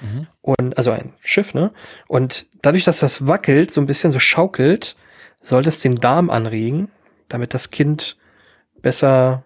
[0.00, 0.26] Mhm.
[0.40, 1.72] Und, also ein Schiff, ne?
[2.06, 4.96] Und dadurch, dass das wackelt, so ein bisschen so schaukelt,
[5.40, 6.88] soll das den Darm anregen,
[7.28, 8.16] damit das Kind
[8.80, 9.44] besser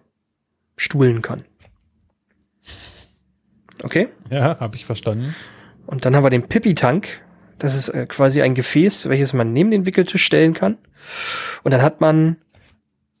[0.75, 1.43] stuhlen kann.
[3.83, 4.09] Okay?
[4.29, 5.35] Ja, habe ich verstanden.
[5.85, 7.21] Und dann haben wir den Pipi-Tank.
[7.59, 10.77] Das ist äh, quasi ein Gefäß, welches man neben den Wickeltisch stellen kann.
[11.63, 12.37] Und dann hat man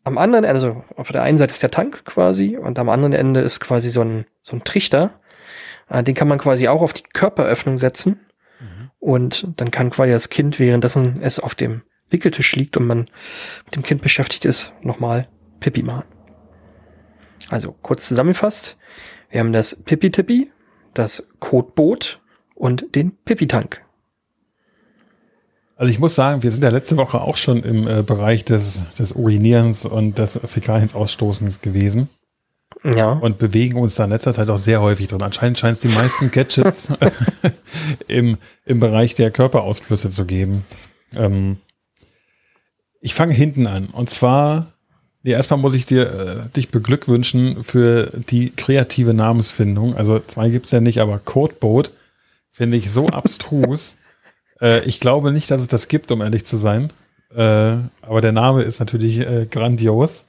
[0.03, 3.13] am anderen Ende, also auf der einen Seite ist der Tank quasi und am anderen
[3.13, 5.19] Ende ist quasi so ein, so ein Trichter.
[5.89, 8.19] Äh, den kann man quasi auch auf die Körperöffnung setzen.
[8.59, 8.91] Mhm.
[8.99, 13.09] Und dann kann quasi das Kind, währenddessen es auf dem Wickeltisch liegt und man
[13.65, 15.27] mit dem Kind beschäftigt ist, nochmal
[15.59, 16.05] Pipi machen.
[17.49, 18.77] Also kurz zusammengefasst,
[19.29, 20.51] wir haben das Pippi-Tippi,
[20.93, 22.19] das Kotboot
[22.55, 23.83] und den Pippi-Tank.
[25.79, 28.93] Also ich muss sagen, wir sind ja letzte Woche auch schon im äh, Bereich des,
[28.95, 32.09] des Urinierens und des Fäkaliensausstoßens gewesen.
[32.83, 33.13] Ja.
[33.13, 35.21] Und bewegen uns da in letzter Zeit auch sehr häufig drin.
[35.21, 36.89] Anscheinend scheint es die meisten Gadgets
[38.09, 40.65] im, im Bereich der Körperausflüsse zu geben.
[41.15, 41.59] Ähm,
[42.99, 43.85] ich fange hinten an.
[43.85, 44.73] Und zwar,
[45.23, 49.95] nee, erstmal muss ich dir äh, dich beglückwünschen für die kreative Namensfindung.
[49.95, 51.93] Also zwei gibt's ja nicht, aber Codeboat
[52.51, 53.95] finde ich so abstrus.
[54.61, 56.89] Äh, ich glaube nicht, dass es das gibt, um ehrlich zu sein.
[57.35, 57.41] Äh,
[58.01, 60.25] aber der Name ist natürlich äh, grandios.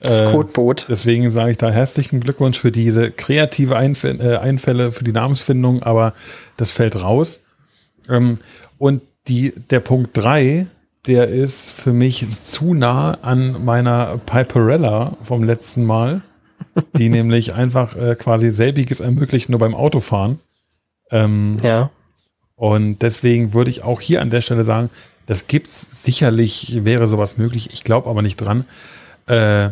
[0.00, 0.86] Das Äh, Kotboot.
[0.88, 5.82] Deswegen sage ich da herzlichen Glückwunsch für diese kreative Einf äh, Einfälle, für die Namensfindung,
[5.82, 6.12] aber
[6.56, 7.40] das fällt raus.
[8.08, 8.38] Ähm,
[8.78, 10.66] und die, der Punkt drei,
[11.06, 16.22] der ist für mich zu nah an meiner Piperella vom letzten Mal,
[16.96, 20.40] die nämlich einfach äh, quasi selbiges ermöglicht, nur beim Autofahren.
[21.10, 21.90] Ähm, Ja.
[22.56, 24.90] Und deswegen würde ich auch hier an der Stelle sagen,
[25.26, 27.70] das gibt's sicherlich, wäre sowas möglich.
[27.72, 28.64] Ich glaube aber nicht dran.
[29.26, 29.70] Äh,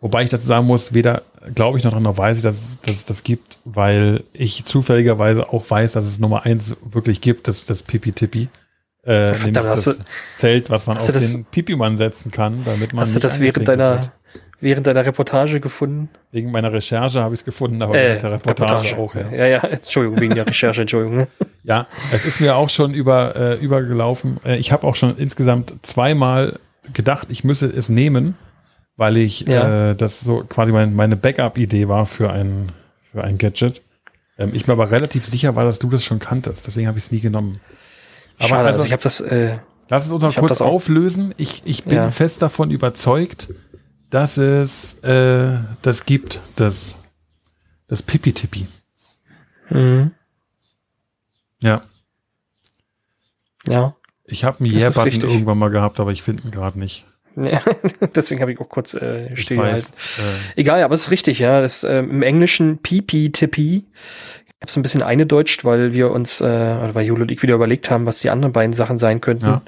[0.00, 1.22] wobei ich dazu sagen muss, weder
[1.54, 4.64] glaube ich noch dran, noch weiß ich, dass es, dass es das gibt, weil ich
[4.64, 8.48] zufälligerweise auch weiß, dass es Nummer eins wirklich gibt, das, das Pipi-Tippi.
[9.04, 9.94] Äh, nämlich Verdammt, das du-
[10.36, 13.94] Zelt, was man auf den Pipi-Mann setzen kann, damit man Hast du das während deiner,
[13.94, 14.10] wird.
[14.66, 16.08] Während deiner Reportage gefunden?
[16.32, 19.30] Wegen meiner Recherche habe ich es gefunden, aber Äh, während der Reportage, auch, ja.
[19.30, 19.46] ja.
[19.46, 21.26] Ja, Entschuldigung, wegen der Recherche, Entschuldigung.
[21.62, 24.38] Ja, es ist mir auch schon über, äh, übergelaufen.
[24.44, 26.58] Äh, ich habe auch schon insgesamt zweimal
[26.92, 28.36] gedacht, ich müsse es nehmen,
[28.96, 29.90] weil ich Ja.
[29.90, 32.66] äh, das so quasi mein, meine Backup-Idee war für ein,
[33.10, 33.82] für ein Gadget.
[34.38, 36.66] Ähm, ich mir aber relativ sicher war, dass du das schon kanntest.
[36.68, 37.60] Deswegen habe ich es nie genommen.
[38.38, 39.58] Aber Schade, also, also ich habe das, äh,
[39.88, 41.34] lass es uns noch hab kurz auflösen.
[41.36, 42.10] Ich, ich bin Ja.
[42.10, 43.48] fest davon überzeugt,
[44.10, 46.98] dass es äh, das gibt, das,
[47.88, 48.66] das Pipi-Tippi.
[49.70, 50.10] mh,
[51.62, 51.82] Ja.
[53.66, 53.94] ja.
[54.24, 57.04] Ich habe einen Yeah-Button irgendwann mal gehabt, aber ich finde ihn gerade nicht.
[57.36, 57.60] ja.
[58.14, 59.92] Deswegen habe ich auch kurz äh, stillgehalten.
[60.18, 61.60] Äh, Egal, aber es ist richtig, ja.
[61.60, 63.84] Das, ähm, Im Englischen Pipi-Tippi.
[64.48, 67.42] Ich habe es ein bisschen eingedeutscht, weil wir uns, äh, oder weil Jule und ich
[67.42, 69.46] wieder überlegt haben, was die anderen beiden Sachen sein könnten.
[69.46, 69.62] Ja.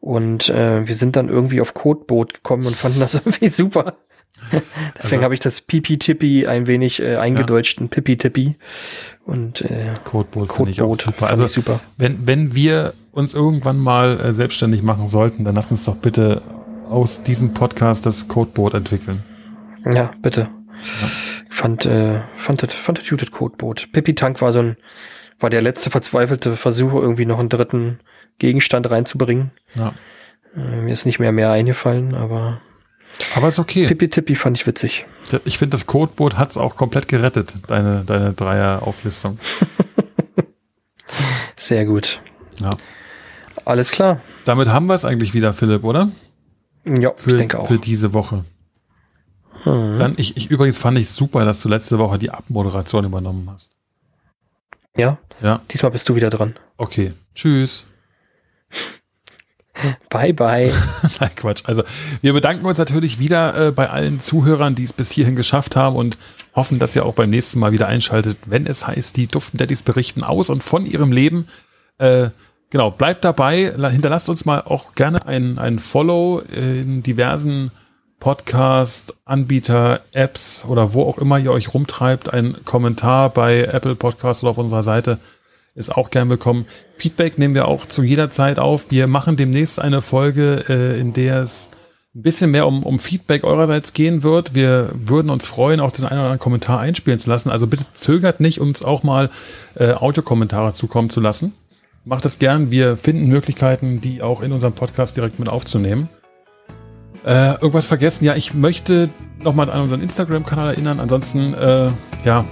[0.00, 3.96] Und äh, wir sind dann irgendwie auf Codeboot gekommen und fanden das irgendwie super.
[4.96, 8.56] Deswegen Also- habe ich das Pipi-Tippi ein wenig äh, eingedeutscht, ein Pipi-Tippi.
[9.26, 11.30] Und äh, Codeboot finde ich auch Codeboot super.
[11.30, 11.80] Also super.
[11.98, 16.42] wenn, wenn wir uns irgendwann mal äh, selbstständig machen sollten, dann lass uns doch bitte
[16.88, 19.22] aus diesem Podcast das Codeboot entwickeln.
[19.92, 20.48] Ja, bitte.
[21.50, 23.92] Ich fand, äh, fand das, fand das Codeboot.
[23.92, 24.76] Pippi Tank war so ein,
[25.40, 28.00] war der letzte verzweifelte Versuch, irgendwie noch einen dritten
[28.38, 29.50] Gegenstand reinzubringen.
[29.74, 29.92] Ja.
[30.56, 32.60] Äh, mir ist nicht mehr mehr eingefallen, aber
[33.34, 33.86] Aber ist okay.
[33.86, 35.06] Pippi Tippi fand ich witzig.
[35.44, 39.38] Ich finde, das Codeboot hat es auch komplett gerettet, deine, deine Dreier-Auflistung.
[41.56, 42.20] Sehr gut.
[42.60, 42.76] Ja.
[43.64, 44.20] Alles klar.
[44.44, 46.08] Damit haben wir es eigentlich wieder, Philipp, oder?
[46.84, 47.68] Ja, Für, ich denke auch.
[47.68, 48.44] für diese Woche.
[49.64, 49.96] Hm.
[49.98, 53.76] Dann, ich, ich übrigens fand ich super, dass du letzte Woche die Abmoderation übernommen hast.
[54.96, 56.56] Ja, Ja, diesmal bist du wieder dran.
[56.76, 57.12] okay.
[57.34, 57.86] Tschüss.
[60.10, 60.70] Bye, bye.
[61.20, 61.62] Nein, Quatsch.
[61.64, 61.84] Also
[62.20, 65.96] wir bedanken uns natürlich wieder äh, bei allen Zuhörern, die es bis hierhin geschafft haben
[65.96, 66.18] und
[66.54, 69.82] hoffen, dass ihr auch beim nächsten Mal wieder einschaltet, wenn es heißt, die Duften Daddys
[69.82, 71.46] berichten aus und von ihrem Leben.
[71.98, 72.30] Äh,
[72.68, 77.70] genau, bleibt dabei, la- hinterlasst uns mal auch gerne ein, ein Follow in diversen
[78.20, 82.32] Podcast, Anbieter, Apps oder wo auch immer ihr euch rumtreibt.
[82.32, 85.18] Ein Kommentar bei Apple Podcast oder auf unserer Seite
[85.74, 86.66] ist auch gern willkommen.
[86.94, 88.90] Feedback nehmen wir auch zu jeder Zeit auf.
[88.90, 91.70] Wir machen demnächst eine Folge, äh, in der es
[92.14, 94.54] ein bisschen mehr um, um Feedback eurerseits gehen wird.
[94.54, 97.50] Wir würden uns freuen, auch den einen oder anderen Kommentar einspielen zu lassen.
[97.50, 99.30] Also bitte zögert nicht, uns auch mal
[99.76, 101.54] äh, Audiokommentare zukommen zu lassen.
[102.04, 102.70] Macht das gern.
[102.70, 106.10] Wir finden Möglichkeiten, die auch in unserem Podcast direkt mit aufzunehmen.
[107.24, 108.24] Äh, irgendwas vergessen?
[108.24, 109.08] Ja, ich möchte
[109.42, 111.00] nochmal an unseren Instagram-Kanal erinnern.
[111.00, 111.90] Ansonsten, äh,
[112.24, 112.44] ja,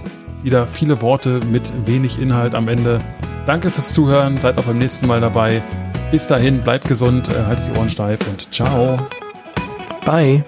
[0.42, 3.00] wieder viele Worte mit wenig Inhalt am Ende.
[3.46, 4.40] Danke fürs Zuhören.
[4.40, 5.62] Seid auch beim nächsten Mal dabei.
[6.10, 8.96] Bis dahin, bleibt gesund, äh, haltet die Ohren steif und ciao.
[10.04, 10.42] Bye.